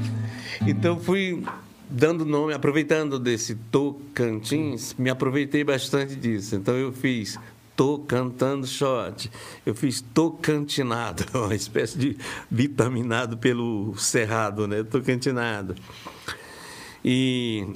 [0.67, 1.43] Então fui
[1.89, 6.55] dando nome, aproveitando desse Tocantins, me aproveitei bastante disso.
[6.55, 7.39] Então eu fiz
[7.75, 9.31] Tô cantando shot.
[9.65, 12.17] Eu fiz tocantinado, uma espécie de
[12.51, 14.83] vitaminado pelo cerrado, né?
[14.83, 15.75] Tocantinado.
[17.05, 17.67] E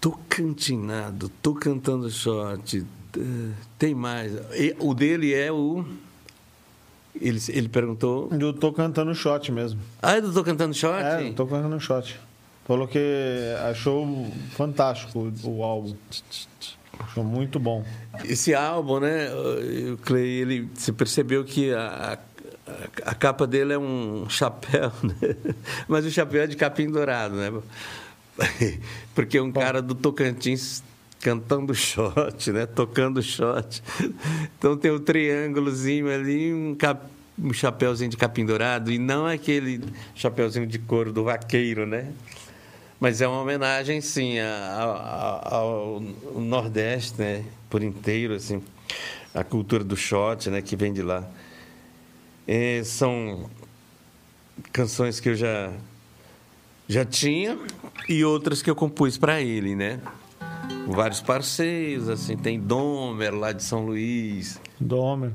[0.00, 2.84] tô cantinado, tô cantando shot.
[3.16, 3.20] eh,
[3.78, 4.32] Tem mais.
[4.54, 5.84] E O dele é o.
[7.20, 8.30] Ele, ele perguntou.
[8.32, 9.78] Eu tô cantando shot mesmo.
[10.00, 11.02] Ah, eu tô cantando shot?
[11.02, 12.18] É, eu tô cantando shot.
[12.64, 12.98] Falou que
[13.68, 15.94] achou fantástico o, o álbum.
[17.16, 17.84] Muito bom.
[18.24, 19.28] Esse álbum, né?
[19.92, 22.18] O Clay, ele, você percebeu que a,
[22.66, 25.36] a, a capa dele é um chapéu, né?
[25.88, 27.52] Mas o chapéu é de capim dourado, né?
[29.14, 30.82] Porque é um cara do Tocantins
[31.20, 32.66] cantando shot, né?
[32.66, 33.82] Tocando shot.
[34.58, 37.06] Então tem um triângulozinho ali, um, cap,
[37.38, 39.82] um chapéuzinho de capim dourado, e não aquele
[40.14, 42.12] chapéuzinho de couro do vaqueiro, né?
[43.00, 46.02] Mas é uma homenagem, sim, ao, ao
[46.36, 47.44] Nordeste, né?
[47.70, 48.62] Por inteiro, assim.
[49.34, 50.60] A cultura do shot, né?
[50.60, 51.26] Que vem de lá.
[52.46, 53.48] É, são
[54.70, 55.72] canções que eu já,
[56.86, 57.58] já tinha
[58.06, 59.98] e outras que eu compus para ele, né?
[60.86, 62.36] Vários parceiros, assim.
[62.36, 64.60] Tem Domer, lá de São Luís.
[64.78, 65.32] Domer.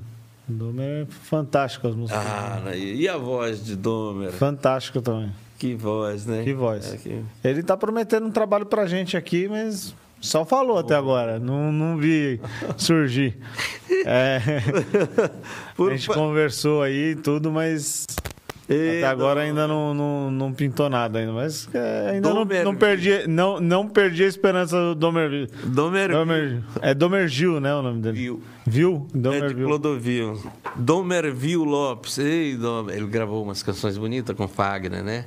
[0.47, 2.23] Domer é fantástico as músicas.
[2.23, 2.77] Ah, né?
[2.77, 4.31] e a voz de Domer?
[4.33, 5.31] Fantástico também.
[5.67, 6.43] Que voz, né?
[6.43, 6.93] Que voz.
[6.93, 11.39] É, que- Ele tá prometendo um trabalho pra gente aqui, mas só falou até agora.
[11.39, 12.39] Não, não vi
[12.77, 13.37] surgir.
[14.07, 14.39] É,
[15.75, 18.05] Por a gente conversou aí e tudo, mas
[18.69, 21.31] Ê, até agora ainda não, não, não pintou nada ainda.
[21.31, 25.47] Mas é, ainda não, Domer- não perdi, não, não perdi a esperança do Domer.
[25.65, 27.73] Domer, Domer é Domergil, né?
[27.75, 28.17] O nome dele.
[28.17, 28.41] Viu.
[28.65, 29.07] Viu?
[29.33, 29.63] É de.
[29.63, 30.43] Clodovil.
[30.75, 32.17] Domervil Lopes.
[32.17, 32.95] Ei, Domer.
[32.95, 35.25] Ele gravou umas canções bonitas com Fagner, né?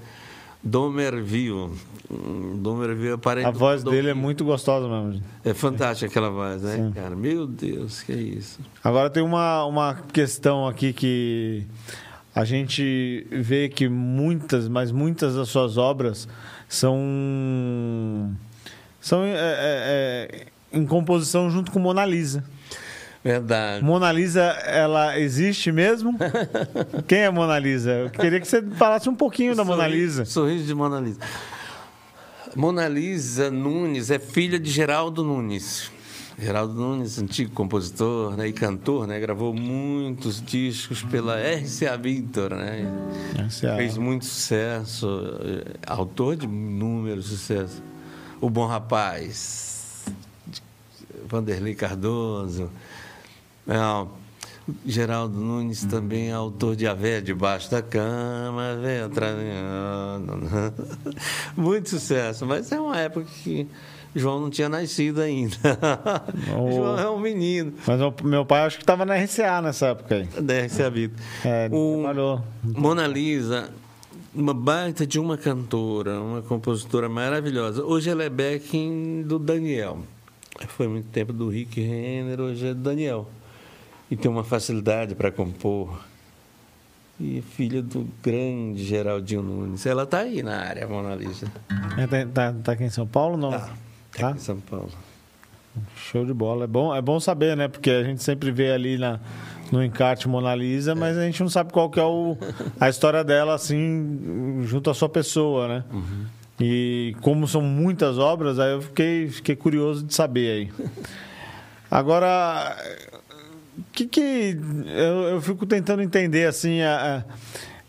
[0.62, 1.72] Domervil.
[2.10, 4.02] Hum, Domervil é parente A voz Clodovil.
[4.02, 5.22] dele é muito gostosa mesmo.
[5.44, 6.92] É fantástica aquela voz, né, Sim.
[6.92, 7.14] cara?
[7.14, 8.58] Meu Deus, que é isso.
[8.82, 11.66] Agora tem uma, uma questão aqui que
[12.34, 16.28] a gente vê que muitas, mas muitas das suas obras
[16.68, 18.36] são
[19.00, 22.44] são é, é, é, em composição junto com Mona Lisa.
[23.32, 23.84] Verdade.
[23.84, 26.16] Mona Lisa, ela existe mesmo?
[27.06, 27.90] Quem é Mona Lisa?
[27.90, 30.24] Eu queria que você falasse um pouquinho da Mona Lisa.
[30.24, 31.20] Sorriso de Mona Lisa.
[32.56, 35.90] Mona Lisa Nunes é filha de Geraldo Nunes.
[36.38, 42.86] Geraldo Nunes, antigo compositor né, e cantor, né, gravou muitos discos pela RCA Victor, né?
[43.46, 45.06] Essa é a- Fez muito sucesso,
[45.42, 47.82] eh, autor de inúmeros sucessos.
[48.40, 50.04] O Bom Rapaz,
[50.46, 50.62] de-
[51.28, 52.70] Vanderlei Cardoso.
[53.68, 54.06] É,
[54.84, 60.74] Geraldo Nunes também é autor de A Véia Debaixo da Cama, Véia Traziana.
[61.56, 63.66] Muito sucesso, mas é uma época que
[64.14, 65.56] João não tinha nascido ainda.
[66.56, 66.70] Oh.
[66.72, 67.72] João é um menino.
[67.86, 70.24] Mas o meu pai acho que estava na RCA nessa época aí.
[70.42, 71.22] Da RCA Victor.
[71.44, 72.42] É, O- trabalhou.
[72.64, 73.70] Mona Lisa,
[74.34, 77.82] uma baita de uma cantora, uma compositora maravilhosa.
[77.84, 79.98] Hoje ela é backing do Daniel.
[80.68, 83.28] Foi muito tempo do Rick Renner, hoje é do Daniel.
[84.10, 86.00] E tem uma facilidade para compor.
[87.20, 89.84] E é filha do grande Geraldinho Nunes.
[89.84, 91.50] Ela está aí na área, a Mona Lisa.
[91.96, 93.36] É, tá, tá, tá aqui em São Paulo?
[93.36, 93.50] Não.
[93.50, 93.68] Tá, tá
[94.18, 94.28] Tá?
[94.28, 94.90] aqui em São Paulo.
[95.96, 96.64] Show de bola.
[96.64, 97.68] É bom, é bom saber, né?
[97.68, 99.20] Porque a gente sempre vê ali na,
[99.70, 102.36] no encarte Mona Lisa, mas a gente não sabe qual que é o,
[102.80, 105.84] a história dela, assim, junto à sua pessoa, né?
[105.92, 106.26] Uhum.
[106.60, 110.88] E como são muitas obras, aí eu fiquei, fiquei curioso de saber aí.
[111.90, 112.76] Agora,
[113.92, 117.24] que que eu, eu fico tentando entender assim a,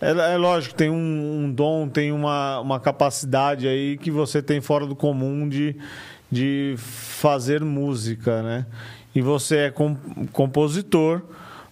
[0.01, 4.41] a, é, é, lógico tem um, um, dom tem uma, uma capacidade aí que você
[4.41, 5.75] tem fora do comum de,
[6.31, 8.65] de fazer música né?
[9.13, 9.95] E você é com,
[10.31, 11.21] compositor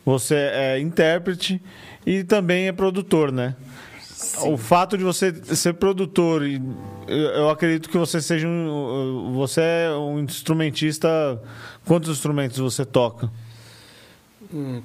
[0.06, 1.62] você é intérprete
[2.06, 3.56] e também é produtor né?
[4.02, 4.52] Sim.
[4.52, 6.62] o fato de você ser produtor e
[7.08, 11.08] eu acredito que você seja um você é um instrumentista.
[11.86, 13.32] Quantos instrumentos você toca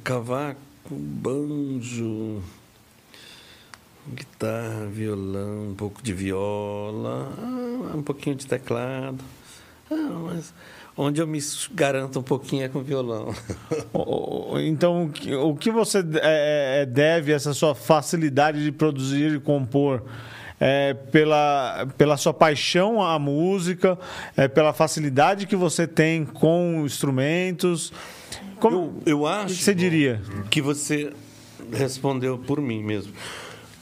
[0.02, 0.60] cavaco,
[0.90, 2.42] banjo,
[4.08, 9.22] guitarra, violão, um pouco de viola, ah, um pouquinho de teclado.
[9.90, 10.52] Ah, mas
[10.96, 11.38] onde eu me
[11.72, 13.34] garanto um pouquinho é com violão.
[14.64, 15.10] Então,
[15.42, 20.02] o que você é, é, deve essa sua facilidade de produzir e compor?
[20.60, 23.98] É pela, pela sua paixão à música,
[24.36, 27.92] é pela facilidade que você tem com instrumentos,
[28.58, 29.54] como, eu, eu acho.
[29.54, 30.22] O que você diria?
[30.50, 31.12] Que você
[31.72, 33.12] respondeu por mim mesmo.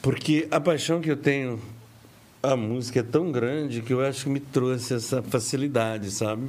[0.01, 1.59] Porque a paixão que eu tenho
[2.41, 6.43] a música é tão grande que eu acho que me trouxe essa facilidade, sabe?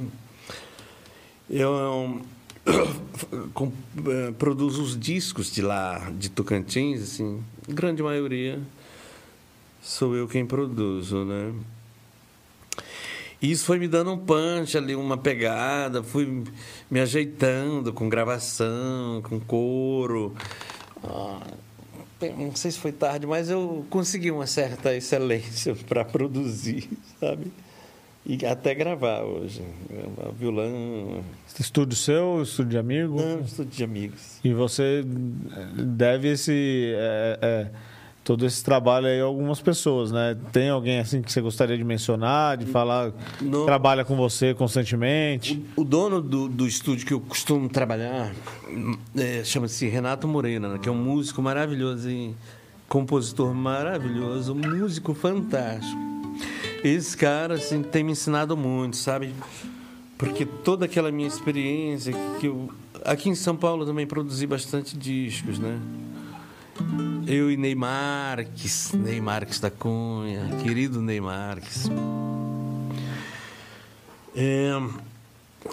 [1.49, 2.21] Eu
[3.53, 3.71] com,
[4.07, 8.59] é, produzo os discos de lá, de Tocantins, assim, grande maioria
[9.83, 11.53] sou eu quem produzo, né?
[13.43, 16.45] E isso foi me dando um punch ali, uma pegada, fui
[16.89, 20.33] me ajeitando com gravação, com coro.
[21.03, 21.41] Ah,
[22.37, 26.89] não sei se foi tarde, mas eu consegui uma certa excelência para produzir,
[27.19, 27.51] sabe?
[28.25, 29.61] E até gravar hoje.
[30.39, 31.21] Violão.
[31.59, 33.21] Estúdio seu, estúdio de amigo?
[33.21, 34.39] Não, estúdio de amigos.
[34.41, 35.03] E você
[35.75, 36.93] deve esse.
[36.95, 37.71] É, é
[38.23, 40.37] todo esse trabalho aí algumas pessoas, né?
[40.51, 45.63] Tem alguém assim que você gostaria de mencionar, de falar, que trabalha com você constantemente?
[45.75, 48.33] O, o dono do, do, estúdio que eu costumo trabalhar
[49.15, 50.79] é, chama-se Renato Morena, né?
[50.81, 52.33] que é um músico maravilhoso e
[52.87, 56.01] compositor maravilhoso, um músico fantástico.
[56.83, 59.33] Esse cara assim tem me ensinado muito, sabe?
[60.17, 62.69] Porque toda aquela minha experiência que eu
[63.03, 65.77] aqui em São Paulo também produzi bastante discos, né?
[67.27, 71.89] Eu e Ney Marques, Ney Marques da Cunha, querido Ney Marques.
[74.35, 74.71] É,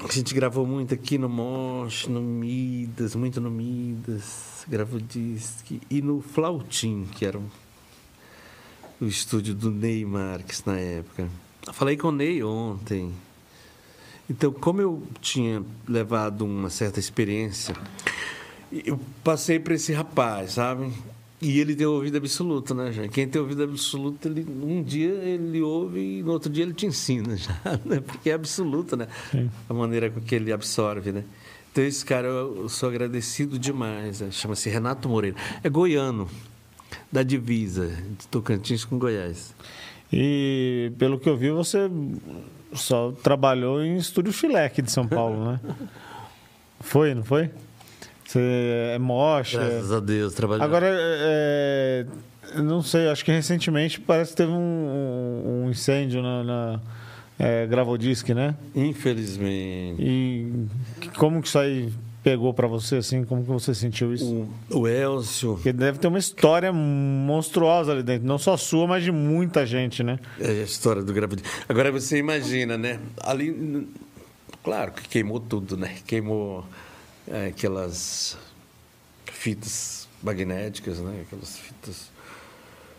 [0.03, 5.81] a gente gravou muito aqui no Mosh, no Midas, muito no Midas, gravou disco.
[5.91, 7.39] E no Flautim, que era
[9.01, 11.29] o estúdio do Ney Marques na época.
[11.73, 13.13] Falei com o Ney ontem.
[14.29, 17.75] Então, como eu tinha levado uma certa experiência
[18.73, 20.93] eu passei para esse rapaz, sabe?
[21.43, 23.09] E ele tem ouvido absoluto, né, já?
[23.09, 26.85] Quem tem ouvido absoluto, ele, um dia ele ouve e no outro dia ele te
[26.85, 28.01] ensina já, né?
[28.01, 29.09] Porque é absoluto, né?
[29.31, 29.51] Sim.
[29.69, 31.25] A maneira com que ele absorve, né?
[31.73, 34.21] Então, esse cara eu sou agradecido demais.
[34.21, 34.31] Né?
[34.31, 35.37] Chama-se Renato Moreira.
[35.63, 36.29] É goiano,
[37.11, 37.87] da divisa,
[38.19, 39.55] de Tocantins com Goiás.
[40.13, 41.89] E, pelo que eu vi, você
[42.73, 45.61] só trabalhou em Estúdio Filé aqui de São Paulo, né?
[46.81, 47.51] Foi, não foi?
[48.31, 49.59] Você é mocha.
[49.59, 50.65] Graças a Deus, trabalhou.
[50.65, 52.07] Agora, é,
[52.55, 56.81] é, não sei, acho que recentemente parece que teve um, um incêndio na, na
[57.37, 58.55] é, Gravodisc, né?
[58.73, 60.01] Infelizmente.
[60.01, 60.69] E
[61.17, 63.25] como que isso aí pegou para você, assim?
[63.25, 64.47] Como que você sentiu isso?
[64.71, 65.55] O, o Elcio...
[65.55, 68.29] Porque deve ter uma história monstruosa ali dentro.
[68.29, 70.21] Não só sua, mas de muita gente, né?
[70.39, 71.45] É a história do Gravodisc.
[71.69, 73.01] Agora você imagina, né?
[73.25, 73.89] Ali,
[74.63, 75.97] claro que queimou tudo, né?
[76.07, 76.65] Queimou
[77.31, 78.37] é, aquelas
[79.33, 81.23] fitas magnéticas, né?
[81.27, 82.11] Aquelas fitas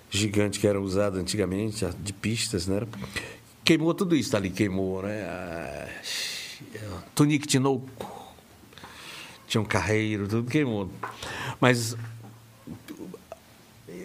[0.09, 2.81] gigantes que eram usadas antigamente, de pistas, né?
[3.63, 5.23] Queimou tudo isso ali, queimou, né?
[5.23, 5.87] A...
[7.13, 8.33] Tunique Tinoco,
[9.47, 10.89] tinha um carreiro, tudo queimou.
[11.59, 11.95] Mas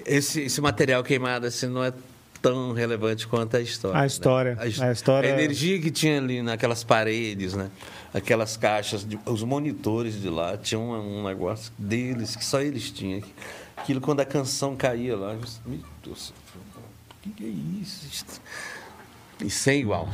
[0.04, 1.92] esse, esse material queimado assim não é
[2.46, 4.00] tão relevante quanto a história.
[4.00, 4.54] A história.
[4.54, 4.60] Né?
[4.60, 5.34] A, a, história.
[5.34, 7.72] A energia que tinha ali naquelas paredes, né?
[8.14, 12.92] Aquelas caixas, de, os monitores de lá, tinha um, um, negócio deles que só eles
[12.92, 13.20] tinham.
[13.76, 15.34] Aquilo quando a canção caía lá,
[15.66, 16.32] meu Deus,
[17.26, 17.48] o que é
[17.82, 18.40] isso?
[19.44, 20.08] E sem igual.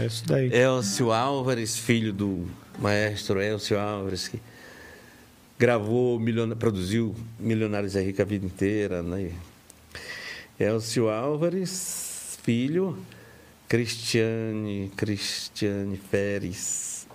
[0.00, 0.48] É isso daí.
[0.56, 4.40] Elcio Álvares, filho do maestro Elcio Álvares, que
[5.58, 6.18] gravou,
[6.58, 9.32] produziu Milionários é Rica a vida inteira, né?
[10.58, 12.96] Elcio Álvares, filho,
[13.68, 17.06] Cristiane, Cristiane Feres,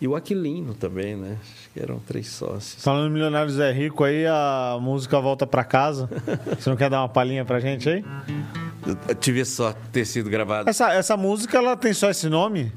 [0.00, 1.36] E o Aquilino também, né?
[1.42, 2.84] Acho que eram três sócios.
[2.84, 6.08] Falando em Milionário Zé Rico aí, a música Volta Pra Casa.
[6.56, 8.04] Você não quer dar uma palhinha pra gente aí?
[9.08, 9.50] Eu tive de
[9.92, 10.70] ter sido gravada.
[10.70, 12.72] Essa, essa música, ela tem só esse nome?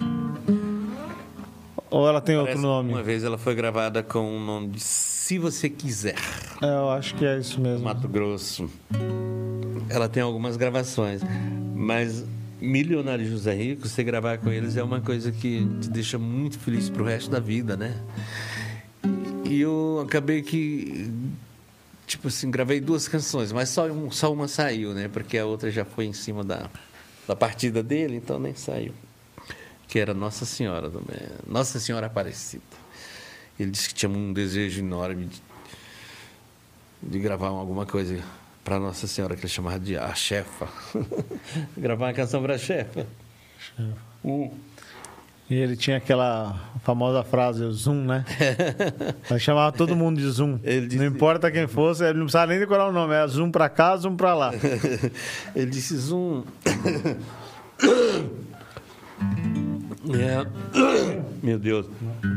[1.91, 2.91] Ou ela tem Parece outro nome?
[2.93, 6.15] Uma vez ela foi gravada com o nome de Se Você Quiser,
[6.61, 7.83] É, eu acho que é isso mesmo.
[7.83, 8.67] Mato Grosso.
[9.91, 11.21] Ela tem algumas gravações,
[11.75, 12.23] mas
[12.61, 16.89] Milionário José Rico, você gravar com eles é uma coisa que te deixa muito feliz
[16.89, 18.01] pro resto da vida, né?
[19.43, 21.11] E eu acabei que
[22.07, 25.09] tipo assim, gravei duas canções, mas só, um, só uma saiu, né?
[25.09, 26.69] Porque a outra já foi em cima da,
[27.27, 28.93] da partida dele, então nem saiu.
[29.89, 31.19] Que era Nossa Senhora também.
[31.45, 32.63] Nossa Senhora Aparecida.
[33.59, 35.41] Ele disse que tinha um desejo enorme de,
[37.03, 38.23] de gravar alguma coisa
[38.63, 40.67] para Nossa Senhora, que ele chamava de a chefa.
[41.77, 43.05] gravar uma canção para a chefa.
[44.23, 44.51] Hum.
[45.49, 48.23] E ele tinha aquela famosa frase, o Zoom, né?
[49.29, 50.57] Ele chamava todo mundo de Zoom.
[50.57, 53.13] Disse- Não importa quem fosse, ele não precisava nem decorar o nome.
[53.13, 54.53] Era Zoom pra cá, Zoom pra lá.
[55.53, 56.45] Ele disse zoom.
[60.15, 60.45] É.
[61.41, 61.87] Meu Deus,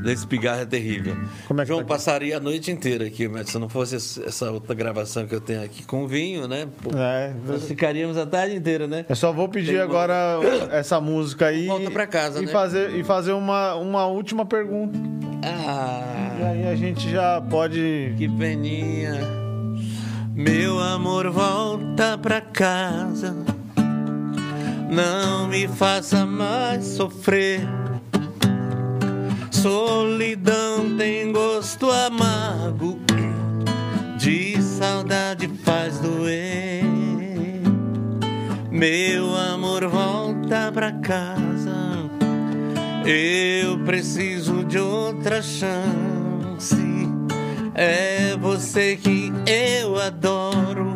[0.06, 1.14] esse pigarro é terrível.
[1.46, 4.50] Como é que João tá passaria a noite inteira aqui, mas se não fosse essa
[4.50, 6.66] outra gravação que eu tenho aqui com vinho, né?
[6.82, 9.04] Pô, É, nós ficaríamos a tarde inteira, né?
[9.08, 10.38] eu só vou pedir Tem uma- agora
[10.72, 11.66] essa música aí.
[11.66, 12.52] Volta pra casa, e né?
[12.52, 14.96] Fazer, e fazer uma, uma última pergunta.
[14.98, 18.14] E Ah, aí a gente já pode.
[18.16, 19.20] que peninha.
[20.34, 23.36] Meu amor, volta pra casa.
[24.95, 27.66] Não me faça mais sofrer.
[29.51, 33.01] Solidão tem gosto amargo.
[34.16, 36.84] De saudade faz doer.
[38.70, 41.74] Meu amor, volta pra casa.
[43.05, 46.76] Eu preciso de outra chance.
[47.74, 50.93] É você que eu adoro.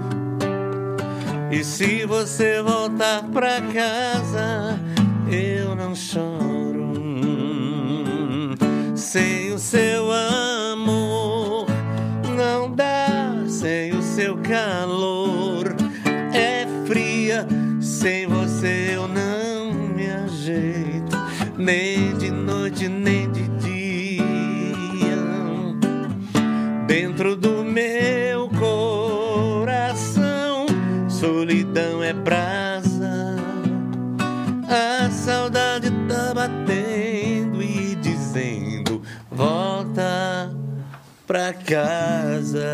[1.51, 4.79] E se você voltar pra casa,
[5.31, 6.93] eu não choro.
[8.95, 11.67] Sem o seu amor,
[12.37, 13.45] não dá.
[13.47, 15.75] Sem o seu calor,
[16.35, 17.47] é fria.
[17.81, 21.17] Sem você eu não me ajeito,
[21.57, 25.17] nem de noite, nem de dia
[26.87, 28.18] dentro do meu
[31.79, 33.37] Solidão é brasa,
[34.69, 39.01] a saudade tá batendo e dizendo:
[39.31, 40.53] volta
[41.25, 42.67] pra casa.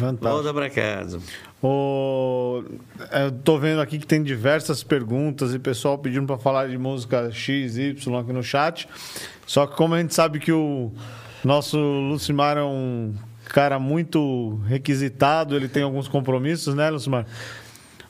[0.00, 0.28] Fantástico.
[0.28, 1.20] Volta pra casa.
[1.62, 2.64] O...
[3.12, 7.30] Eu tô vendo aqui que tem diversas perguntas e pessoal pedindo para falar de música
[7.30, 8.88] X, Y aqui no chat.
[9.46, 10.90] Só que como a gente sabe que o
[11.44, 13.14] nosso Lucimar é um
[13.48, 17.26] cara muito requisitado, ele tem alguns compromissos, né, Lucimar?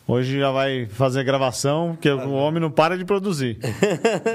[0.06, 3.58] Hoje já vai fazer gravação, porque o homem não para de produzir.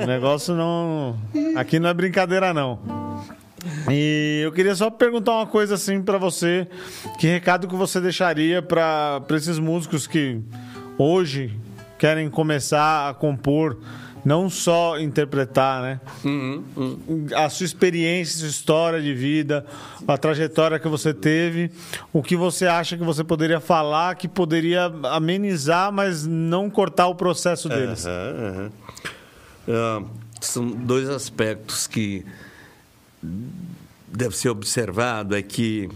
[0.04, 1.18] O negócio não.
[1.56, 2.80] Aqui não é brincadeira, não.
[3.89, 6.68] E eu queria só perguntar uma coisa assim pra você,
[7.18, 10.41] que recado que você deixaria pra esses músicos que
[10.95, 11.58] hoje
[11.97, 13.80] querem começar a compor,
[14.24, 15.99] não só interpretar, né?
[17.36, 19.65] A sua experiência, sua história de vida,
[20.07, 21.71] a trajetória que você teve,
[22.11, 27.15] o que você acha que você poderia falar que poderia amenizar, mas não cortar o
[27.15, 28.05] processo deles.
[28.05, 28.71] Aham.
[29.67, 30.01] Ah,
[30.41, 32.26] são dois aspectos que
[34.07, 35.89] deve ser observado é que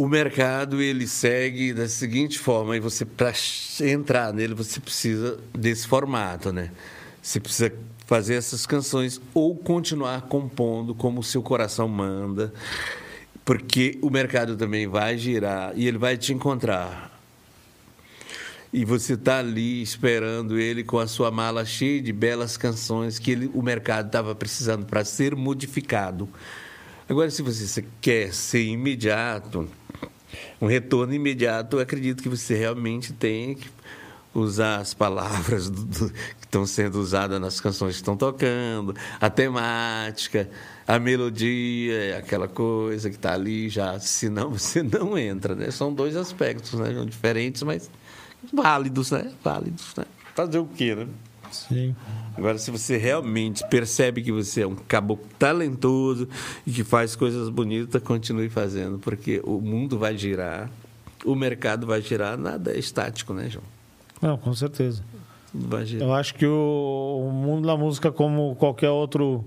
[0.00, 3.34] o mercado ele segue da seguinte forma e você para
[3.82, 6.70] entrar nele você precisa desse formato né
[7.20, 7.70] você precisa
[8.06, 12.50] fazer essas canções ou continuar compondo como o seu coração manda
[13.44, 17.20] porque o mercado também vai girar e ele vai te encontrar
[18.72, 23.32] e você está ali esperando ele com a sua mala cheia de belas canções que
[23.32, 26.28] ele, o mercado estava precisando para ser modificado.
[27.08, 29.68] Agora, se você quer ser imediato,
[30.60, 33.68] um retorno imediato, eu acredito que você realmente tem que
[34.34, 39.28] usar as palavras do- do- que estão sendo usadas nas canções que estão tocando, a
[39.28, 40.48] temática,
[40.86, 43.98] a melodia, aquela coisa que está ali já.
[43.98, 45.70] Senão você não entra, né?
[45.70, 46.92] São dois aspectos né?
[47.06, 47.90] diferentes, mas
[48.52, 49.32] válidos, né?
[49.42, 50.04] Válidos, né?
[50.34, 51.06] Fazer o quê, né?
[51.50, 51.94] Sim.
[52.36, 56.28] Agora, se você realmente percebe que você é um caboclo talentoso
[56.66, 60.70] e que faz coisas bonitas, continue fazendo, porque o mundo vai girar,
[61.24, 63.64] o mercado vai girar, nada é estático, né, João?
[64.22, 65.02] Não, com certeza.
[65.52, 66.08] Vai girar.
[66.08, 69.44] Eu acho que o, o mundo da música, como qualquer outro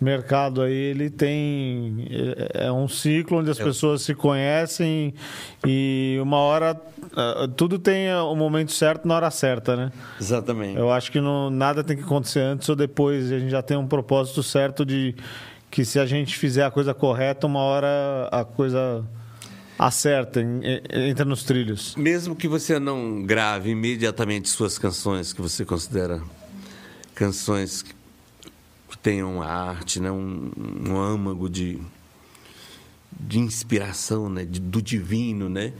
[0.00, 2.06] mercado aí, ele tem.
[2.52, 5.14] É é um ciclo onde as pessoas se conhecem
[5.66, 6.80] e uma hora.
[7.16, 9.92] ah, Tudo tem o momento certo na hora certa, né?
[10.20, 10.78] Exatamente.
[10.78, 13.30] Eu acho que não, nada tem que acontecer antes ou depois.
[13.32, 15.14] A gente já tem um propósito certo de
[15.70, 19.04] que se a gente fizer a coisa correta, uma hora a coisa
[19.78, 21.94] acerta, en- en- entra nos trilhos.
[21.96, 26.20] Mesmo que você não grave imediatamente suas canções que você considera
[27.14, 27.94] canções que
[29.06, 30.10] tenham arte, né?
[30.10, 30.50] um,
[30.84, 31.78] um âmago de,
[33.12, 34.44] de inspiração, né?
[34.44, 35.72] de- do divino, né?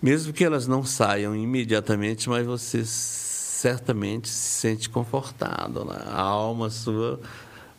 [0.00, 5.84] Mesmo que elas não saiam imediatamente, mas você certamente se sente confortado.
[5.84, 5.96] Né?
[6.06, 7.18] A alma sua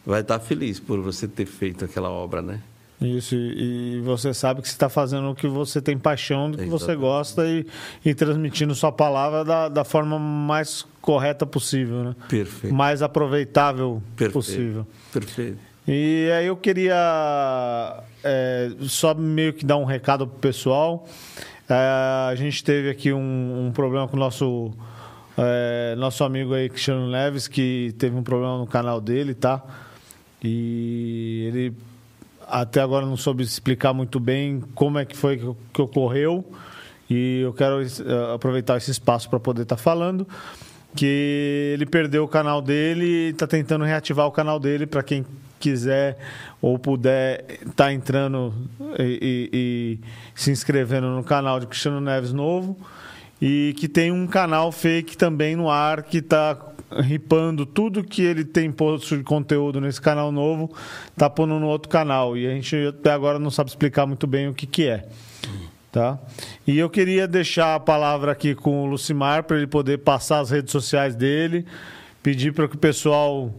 [0.06, 2.60] vai estar feliz por você ter feito aquela obra, né?
[3.02, 6.58] Isso, e e você sabe que você está fazendo o que você tem paixão, do
[6.58, 7.66] que você gosta e,
[8.04, 12.16] e transmitindo sua palavra da, da forma mais correta possível, né?
[12.28, 12.74] Perfeito.
[12.74, 14.34] Mais aproveitável Perfeito.
[14.34, 14.88] possível.
[15.12, 15.60] Perfeito.
[15.88, 21.08] E aí eu queria é, só meio que dar um recado pro pessoal.
[21.70, 24.72] É, a gente teve aqui um, um problema com o nosso,
[25.38, 29.62] é, nosso amigo aí, Cristiano Neves, que teve um problema no canal dele, tá?
[30.42, 31.74] E ele
[32.48, 36.46] até agora não soube explicar muito bem como é que foi que, que ocorreu.
[37.10, 37.88] E eu quero eh,
[38.34, 40.28] aproveitar esse espaço para poder estar falando
[40.96, 45.26] que ele perdeu o canal dele e está tentando reativar o canal dele para quem
[45.60, 46.18] quiser
[46.62, 48.54] ou puder estar entrando
[49.00, 50.00] e, e- e
[50.36, 52.78] se inscrevendo no canal de Cristiano Neves novo
[53.42, 56.56] e que tem um canal fake também no ar que está
[57.02, 60.72] ripando tudo que ele tem posto de conteúdo nesse canal novo,
[61.18, 64.48] tá pondo no outro canal e a gente até agora não sabe explicar muito bem
[64.48, 65.08] o que que é.
[65.92, 66.18] Tá?
[66.66, 70.50] E eu queria deixar a palavra aqui com o Lucimar para ele poder passar as
[70.50, 71.68] redes sociais dele,
[72.24, 73.54] pedir para que o pessoal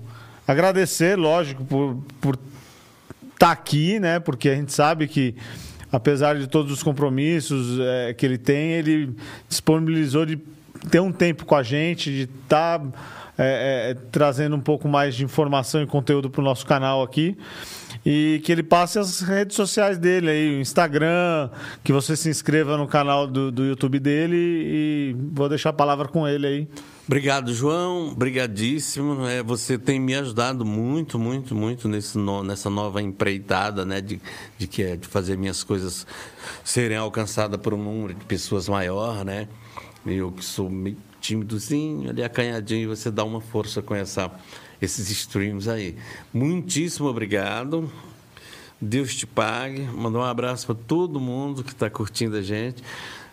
[0.47, 1.65] agradecer, lógico,
[2.21, 2.37] por
[3.33, 4.19] estar aqui, né?
[4.19, 5.37] Porque a gente sabe que
[5.93, 9.15] apesar de todos os compromissos eh, que ele tem, ele
[9.49, 10.41] disponibilizou de
[10.91, 12.81] ter um tempo com a gente, de estar
[14.11, 17.37] trazendo um pouco mais de informação e conteúdo para o nosso canal aqui.
[18.07, 21.49] E que ele passe as redes sociais dele aí, o Instagram,
[21.83, 26.07] que você se inscreva no canal do, do YouTube dele e vou deixar a palavra
[26.07, 26.69] com ele aí.
[27.07, 28.09] Obrigado, João.
[28.13, 29.27] Obrigadíssimo.
[29.27, 34.01] É, você tem me ajudado muito, muito, muito nesse no- nessa nova empreitada, né?
[34.03, 34.21] De,
[34.59, 36.07] de que é de fazer minhas coisas
[36.63, 39.49] serem alcançadas por um número de pessoas maior, né?
[40.07, 44.31] Eu que sou meio tímidozinho, ali acanhadinho, você dá uma força com essa,
[44.81, 45.97] esses streams aí.
[46.33, 47.91] Muitíssimo obrigado.
[48.79, 49.81] Deus te pague.
[49.81, 52.83] Mandar um abraço para todo mundo que está curtindo a gente.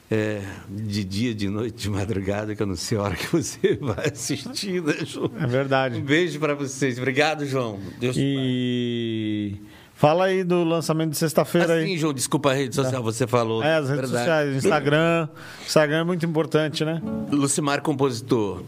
[0.09, 3.75] É, de dia, de noite, de madrugada, que eu não sei a hora que você
[3.81, 5.31] vai assistir, né, João?
[5.39, 5.99] É verdade.
[5.99, 6.97] Um beijo para vocês.
[6.97, 7.79] Obrigado, João.
[7.99, 9.70] Deus te pague.
[10.01, 11.83] Fala aí do lançamento de sexta-feira aí.
[11.83, 13.61] Assim, João, desculpa a rede social, você falou.
[13.61, 14.17] É, as redes Verdade.
[14.17, 15.29] sociais, Instagram.
[15.63, 16.99] Instagram é muito importante, né?
[17.31, 18.63] Lucimar Compositor.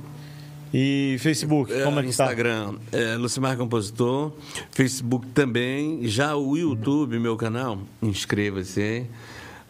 [0.71, 2.25] E Facebook, É, como é que tá?
[2.25, 4.31] Instagram, é, Lucimar Compositor.
[4.69, 6.07] Facebook também.
[6.07, 9.07] Já o YouTube, meu canal, inscreva-se?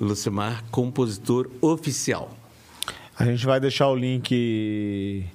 [0.02, 2.30] Lucimar Compositor Oficial.
[3.18, 5.26] A gente vai deixar o link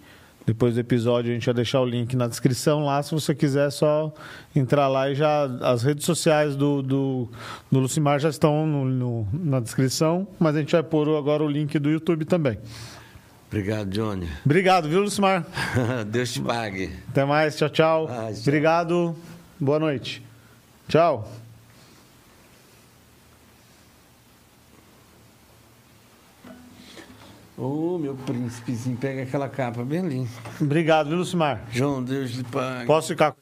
[0.49, 3.67] depois do episódio, a gente vai deixar o link na descrição lá, se você quiser
[3.69, 4.11] é só
[4.57, 7.29] entrar lá e já as redes sociais do, do,
[7.71, 11.49] do Lucimar já estão no- no- na descrição, mas a gente vai pôr agora o
[11.49, 12.59] link do YouTube também.
[13.49, 14.27] Obrigado, Johnny.
[14.43, 15.45] Obrigado, viu, Lucimar?
[16.09, 16.93] Deus te pague.
[17.11, 18.07] Até mais, tchau, tchau.
[18.11, 18.41] Ah, tchau.
[18.41, 19.15] Obrigado,
[19.61, 20.23] boa noite.
[20.89, 21.31] Tchau.
[27.59, 30.31] Ô, meu príncipezinho, pega aquela capa bem linda.
[30.61, 31.65] Obrigado, viu, Lucimar?
[31.73, 32.87] João, Deus lhe pague.
[32.87, 33.41] Posso ficar com